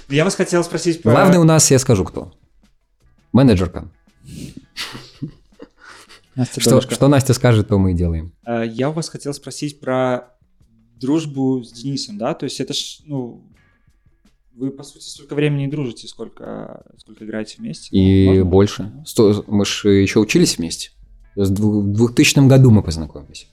[0.08, 1.10] Я вас хотел спросить про...
[1.10, 2.32] Главный у нас, я скажу, кто.
[3.34, 3.90] Менеджерка.
[6.34, 8.32] Настя Что, что Настя скажет, то мы и делаем.
[8.46, 10.30] Э, Я у вас хотел спросить про
[10.98, 12.32] дружбу с Денисом, да?
[12.32, 13.52] То есть это ж, ну,
[14.54, 17.94] вы, по сути, столько времени дружите, сколько, сколько играете вместе.
[17.94, 18.44] И Можно?
[18.46, 18.92] больше.
[19.04, 20.92] Сто- Мы же еще учились вместе.
[21.36, 23.46] В 2000 году мы познакомились.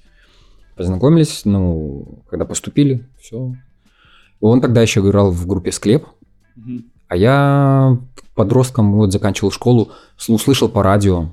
[0.78, 3.56] Познакомились, ну, когда поступили, все.
[4.40, 6.06] Он тогда еще играл в группе «Склеп»,
[7.08, 7.98] а я
[8.36, 11.30] подростком вот заканчивал школу, сл- услышал по радио,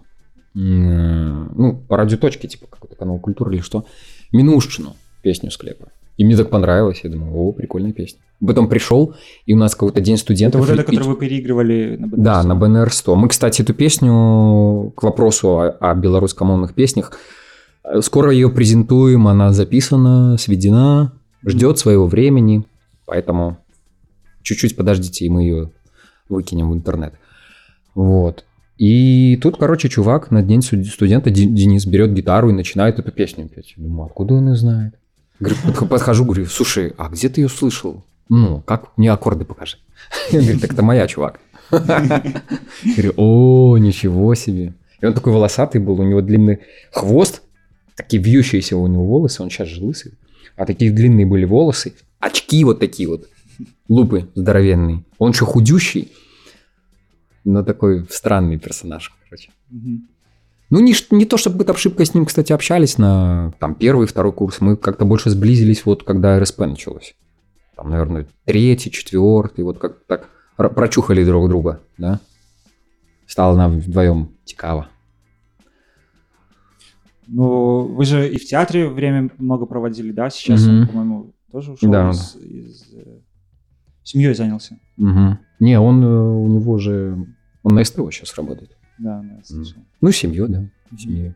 [0.55, 3.85] м, ну, по радиоточке, типа какой-то канал культуры или что,
[4.33, 5.89] Минушчину, песню «Склепа».
[6.16, 8.21] И мне так понравилось, я думаю, о, прикольная песня.
[8.47, 9.15] Потом пришел,
[9.47, 10.61] и у нас какой-то день Это студентов.
[10.61, 13.16] вот это, которое вы переигрывали на да, на БНР 100.
[13.16, 17.19] Мы, кстати, эту песню к вопросу о, о белорусскомонных песнях.
[17.85, 21.12] Э, Скоро ее презентуем, она записана, сведена,
[21.44, 22.65] ждет своего времени.
[23.06, 23.59] Поэтому
[24.43, 25.70] чуть-чуть подождите, и мы ее
[26.28, 27.15] выкинем в интернет.
[27.94, 28.44] Вот.
[28.77, 33.48] И тут, короче, чувак на день студ- студента Денис берет гитару и начинает эту песню
[33.48, 33.74] петь.
[33.77, 34.94] Я думаю, откуда он ее знает?
[35.39, 38.05] Говорю, подх- подхожу, говорю, слушай, а где ты ее слышал?
[38.28, 38.97] Ну, как?
[38.97, 39.77] Мне аккорды покажи.
[40.32, 41.40] Он говорит, так это моя, чувак.
[41.70, 44.74] Говорю, о, ничего себе.
[45.01, 46.61] И он такой волосатый был, у него длинный
[46.93, 47.43] хвост,
[47.97, 50.12] такие вьющиеся у него волосы, он сейчас же лысый,
[50.57, 53.29] а такие длинные были волосы, очки вот такие вот,
[53.89, 55.05] лупы здоровенные.
[55.19, 56.12] Он еще худющий,
[57.45, 59.51] но такой странный персонаж, короче.
[60.71, 64.07] Ну, не, не то, чтобы мы там шибко с ним, кстати, общались на там, первый,
[64.07, 64.61] второй курс.
[64.61, 67.15] Мы как-то больше сблизились, вот когда РСП началось.
[67.77, 72.21] Там, наверное, третий, четвертый, вот как так прочухали друг друга, да?
[73.27, 74.87] Стало нам вдвоем цікаво.
[77.27, 80.31] Ну, вы же и в театре время много проводили, да?
[80.31, 80.87] Сейчас он, Мгм.
[80.89, 82.11] по-моему, тоже ушел Да.
[82.11, 82.37] из...
[82.37, 83.19] из, э,
[84.03, 84.79] семьей занялся.
[84.97, 85.39] Мгм.
[85.61, 87.27] Не, он, э, у него же,
[87.63, 88.77] он на СТО сейчас работает.
[88.99, 89.83] Да, да, слышал.
[90.01, 91.35] Ну, семью, да, семью.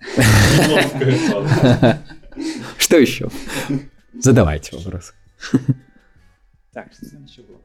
[2.78, 3.28] Что еще?
[4.14, 5.12] Задавайте вопрос.
[6.72, 7.60] Так, что там еще было?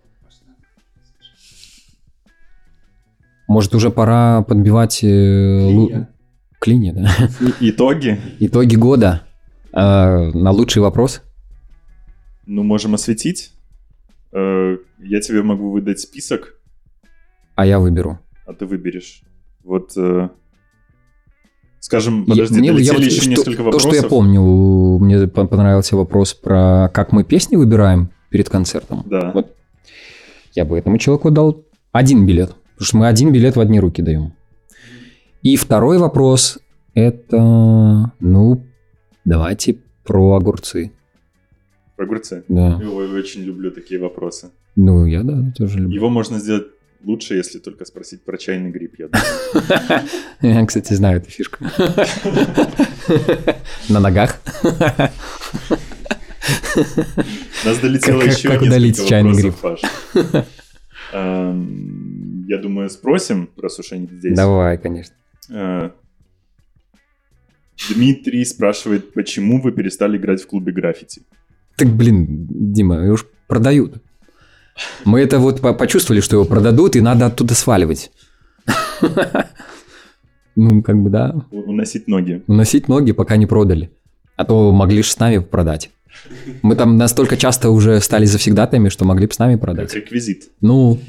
[3.49, 6.05] Может, уже пора подбивать э,
[6.59, 7.09] клинья, да?
[7.59, 8.19] И- Итоги.
[8.39, 9.23] Итоги года
[9.71, 11.21] Э, на лучший вопрос.
[12.47, 13.51] Ну, можем осветить.
[14.34, 16.55] Э, Я тебе могу выдать список,
[17.55, 18.19] А я выберу.
[18.47, 19.21] а ты выберешь.
[19.63, 20.30] Вот, э,
[21.80, 23.91] скажем, Я- подожди, мне- я долетели вот еще что- несколько То, вопросов.
[23.93, 24.41] что я помню,
[24.99, 29.03] мне по- понравился вопрос про как мы песни выбираем перед концертом.
[29.05, 29.31] Да.
[29.34, 29.55] Вот
[30.55, 34.01] я бы этому человеку дал один билет, потому что мы один билет в одни руки
[34.01, 34.34] даем.
[35.41, 36.60] И второй вопрос
[36.93, 38.65] это, ну,
[39.26, 40.93] давайте про огурцы.
[41.97, 42.45] Про огурцы.
[42.47, 42.77] Да.
[42.77, 44.51] Ой, очень люблю такие вопросы.
[44.77, 45.93] Ну, я, да, тоже люблю.
[45.93, 46.68] Его можно сделать
[47.03, 50.03] лучше, если только спросить про чайный гриб, я думаю.
[50.60, 51.57] Я, кстати, знаю эту фишку.
[53.89, 54.39] На ногах.
[57.65, 59.81] Нас долетело еще несколько чайный вопросов, Паш.
[62.49, 64.35] Я думаю, спросим, раз уж они здесь.
[64.35, 65.13] Давай, конечно.
[65.51, 65.91] Э,
[67.93, 71.21] Дмитрий спрашивает, почему вы перестали играть в клубе граффити?
[71.77, 74.01] Так, блин, Дима, его уж продают.
[75.05, 78.11] Мы это вот по- почувствовали, что его продадут, и надо оттуда сваливать.
[80.55, 81.45] Ну, как бы, да.
[81.51, 82.43] Уносить ноги.
[82.47, 83.91] Уносить ноги, пока не продали.
[84.35, 85.89] А то могли же с нами продать.
[86.63, 89.93] Мы там настолько часто уже стали завсегдатами, что могли бы с нами Как продать.
[89.93, 90.49] реквизит.
[90.59, 90.99] Ну,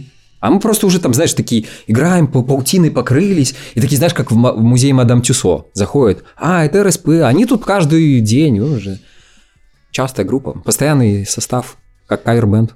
[0.41, 4.31] а мы просто уже там, знаешь, такие играем, по паутиной покрылись, и такие, знаешь, как
[4.31, 6.25] в, в музей Мадам Тюсо заходят.
[6.37, 8.99] А, это РСП, они тут каждый день уже.
[9.91, 11.77] Частая группа, постоянный состав,
[12.07, 12.75] как кавер-бенд.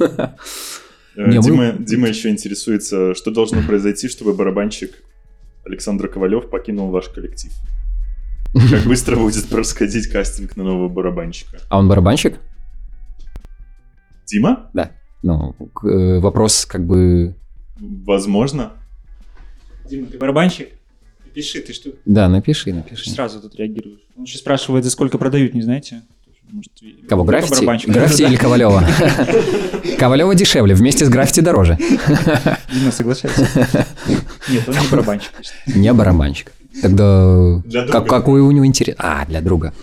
[0.00, 5.02] Э, Дима, Дима еще интересуется, что должно произойти, чтобы барабанщик
[5.66, 7.50] Александр Ковалев покинул ваш коллектив?
[8.70, 11.58] Как быстро будет происходить кастинг на нового барабанщика?
[11.68, 12.38] А он барабанщик?
[14.26, 14.70] Дима?
[14.72, 14.92] Да.
[15.22, 15.54] Ну,
[15.84, 17.34] э, вопрос как бы...
[17.78, 18.72] Возможно.
[19.88, 20.68] Дима, ты барабанщик?
[21.34, 21.90] Пиши, ты что?
[22.04, 23.10] Да, напиши, Ты напиши.
[23.10, 24.00] сразу тут реагируешь.
[24.16, 26.02] Он еще спрашивает, за сколько продают, не знаете?
[26.50, 26.72] Может,
[27.08, 27.90] Кого, только граффити?
[27.90, 28.82] Граффити или Ковалева?
[29.98, 31.76] Ковалева дешевле, вместе с граффити дороже.
[32.72, 33.46] Дима, соглашайся.
[34.48, 35.32] Нет, он не барабанщик.
[35.66, 36.52] Не барабанщик.
[36.80, 38.94] Тогда как- какой у него интерес?
[38.98, 39.74] А, для друга.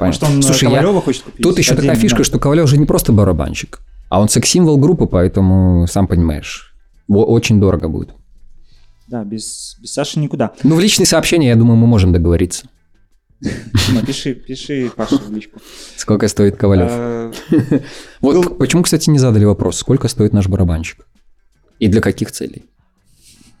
[0.00, 0.36] Может, Понятно.
[0.38, 1.42] он Слушай, я- Ковалева хочет купить?
[1.42, 5.86] Тут еще такая фишка, что Ковалев же не просто барабанщик, а он секс-символ группы, поэтому,
[5.86, 6.74] сам понимаешь,
[7.08, 8.14] очень дорого будет.
[9.06, 10.52] Да, без, без Саши никуда.
[10.62, 12.68] Ну, в личные сообщения, я думаю, мы можем договориться.
[14.06, 15.60] Пиши, пиши Паше в личку.
[15.96, 16.90] Сколько стоит Ковалев?
[16.90, 17.32] Э,
[18.20, 21.06] вот почему, кстати, не задали вопрос, сколько стоит наш барабанщик?
[21.78, 22.66] И для каких целей?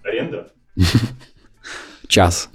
[0.02, 0.48] Аренда?
[2.08, 2.50] Час.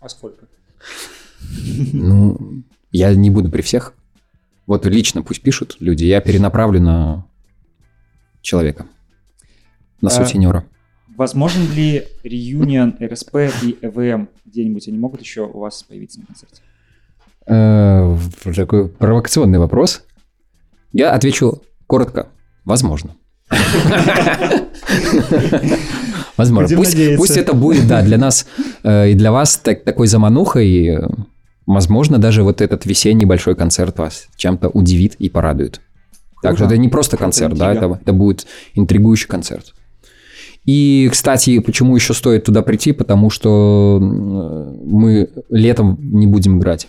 [0.00, 0.46] А сколько?
[1.92, 2.62] Ну,
[2.92, 3.94] я не буду при всех.
[4.70, 7.26] Вот лично пусть пишут люди, я перенаправлю на
[8.40, 8.86] человека.
[10.00, 10.64] На А, сутенера.
[11.16, 13.34] Возможен ли реюнион РСП
[13.64, 14.86] и ЭВМ где-нибудь?
[14.86, 16.62] Они могут еще у вас появиться на концерте?
[17.48, 18.16] Э,
[18.54, 20.04] Такой провокационный вопрос.
[20.92, 22.28] Я отвечу коротко.
[22.64, 23.16] Возможно.
[26.36, 26.76] Возможно.
[26.76, 28.46] Пусть, пусть это будет, да, для нас
[28.84, 30.96] э, и для вас так- такой заманухой.
[31.72, 35.80] Возможно, даже вот этот весенний большой концерт вас чем-то удивит и порадует.
[36.42, 36.74] Так что Круто.
[36.74, 39.72] это не просто Круто, концерт, да, это, это будет интригующий концерт.
[40.64, 42.90] И, кстати, почему еще стоит туда прийти?
[42.92, 46.88] Потому что мы летом не будем играть.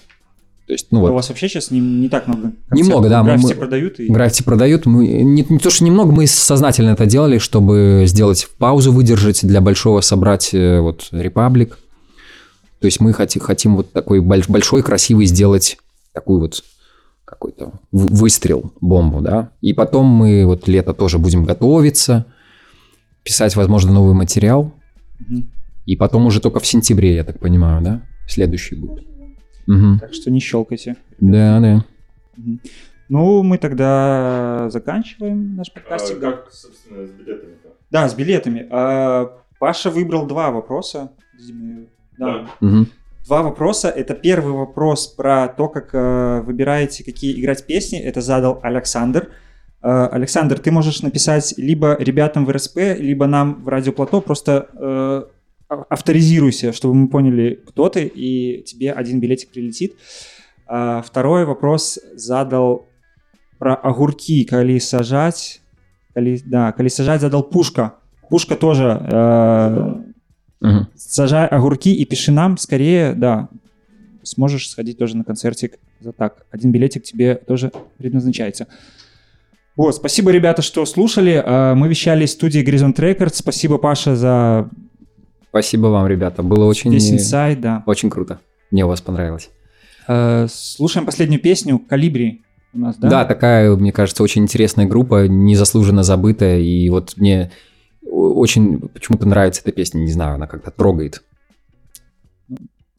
[0.66, 2.78] То есть, ну У вот, вас вообще сейчас не, не так много концертов.
[2.78, 4.00] Немного, да, Граффити мы- продают.
[4.00, 4.08] И...
[4.08, 4.86] Граффити продают.
[4.88, 9.62] Мы, не, не то, что немного, мы сознательно это делали, чтобы сделать паузу, выдержать для
[9.62, 11.78] большого собрать э, вот Репаблик.
[12.82, 15.78] То есть мы хотим, хотим вот такой больш- большой, красивый сделать
[16.14, 16.64] такую вот
[17.26, 19.52] какой-то выстрел, бомбу, да.
[19.62, 22.26] И потом мы вот лето тоже будем готовиться,
[23.24, 24.74] писать, возможно, новый материал.
[25.86, 29.06] И потом уже только в сентябре, я так понимаю, да, следующий будет.
[29.68, 30.00] Мгм.
[30.00, 30.96] Так что не щелкайте.
[31.20, 31.86] Да, да.
[32.36, 32.60] Мгм.
[33.10, 36.20] Ну, мы тогда заканчиваем наш А подкастик.
[36.20, 37.70] как, собственно, с билетами-то?
[37.92, 38.68] Да, с билетами.
[38.72, 41.12] А, Паша выбрал два вопроса.
[41.38, 41.86] Видимо,
[42.22, 42.48] Да.
[42.60, 42.88] Мгм.
[43.26, 43.90] Два вопроса.
[43.90, 48.00] Это первый вопрос про то, как э, выбираете, какие играть песни.
[48.00, 49.30] Это задал Александр.
[49.82, 54.22] Э, Александр, ты можешь написать либо ребятам в РСП, либо нам в Радиоплато.
[54.22, 55.24] Просто э,
[55.70, 59.96] а- авторизируйся, чтобы мы поняли, кто ты, и тебе один билетик прилетит.
[60.68, 62.86] А второй вопрос задал
[63.60, 65.62] про огурки, коли сажать.
[66.14, 67.94] Коли, да, коли сажать задал Пушка.
[68.30, 70.11] Пушка тоже э,
[70.62, 70.88] Мгм.
[70.96, 73.50] сажай огурки и пиши нам скорее, да,
[74.24, 76.46] сможешь сходить тоже на концертик за так.
[76.52, 78.68] Один билетик тебе тоже предназначается.
[79.76, 81.42] Вот, спасибо, ребята, что слушали.
[81.44, 83.36] А, Мы вещали из студии Горизонт Рекорд.
[83.36, 84.70] Спасибо, Паша, за
[85.50, 86.44] Спасибо вам, ребята.
[86.44, 86.94] Было очень...
[86.94, 87.84] весь инсайт, да.
[87.86, 88.40] Очень круто.
[88.72, 89.50] Мне у вас понравилось.
[90.08, 92.44] Э, Слушаем последнюю песню «Калибри»
[92.74, 93.10] у нас, да?
[93.10, 93.26] Да?
[93.26, 96.60] такая, мне кажется, очень интересная группа, незаслуженно забытая.
[96.60, 97.52] И вот мне
[98.12, 101.24] очень почему-то нравится эта песня, не знаю, она как-то трогает.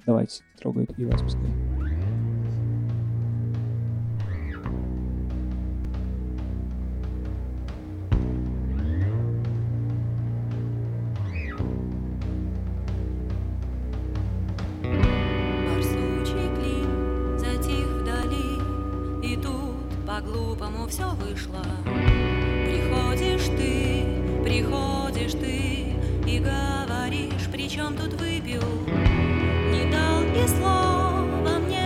[0.06, 1.42] Давайте, трогает и вас пускай.
[15.68, 21.62] Барсучий клин затих вдали, И тут по-глупому все вышло.
[24.52, 25.96] Приходишь ты,
[26.26, 28.60] И говоришь, при чем тут выпил?
[29.72, 31.81] Не дал и слова мне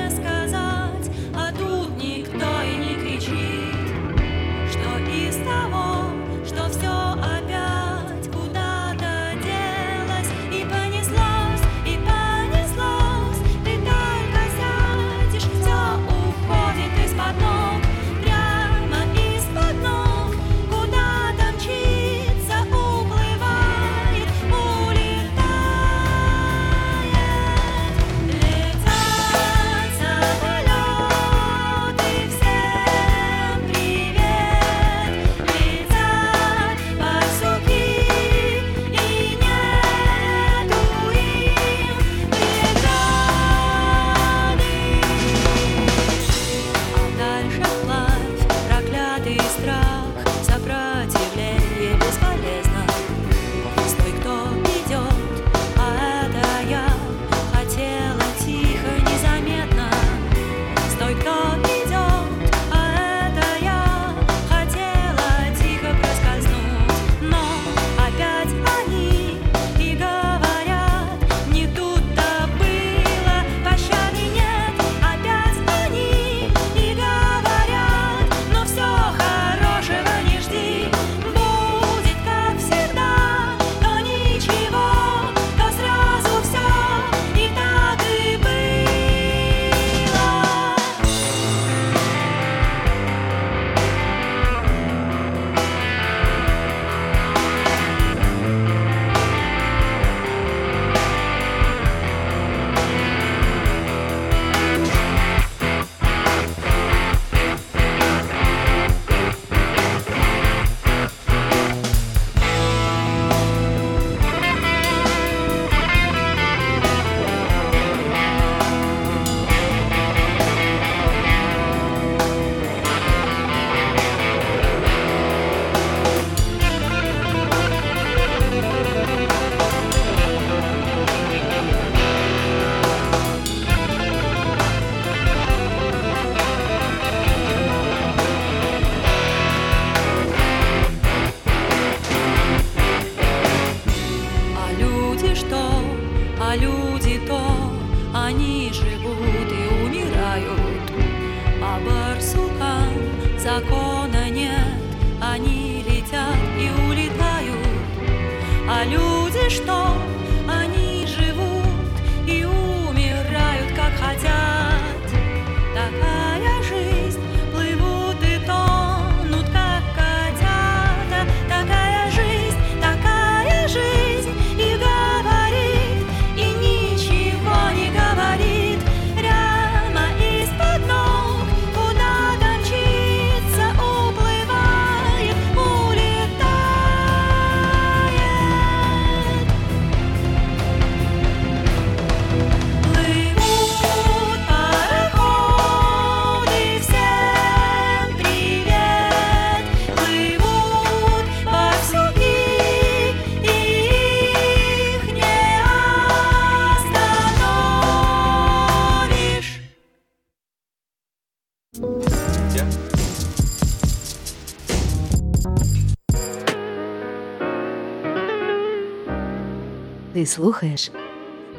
[220.16, 220.90] Ти слухаєш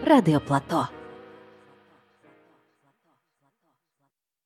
[0.06, 0.88] Радіо Плато.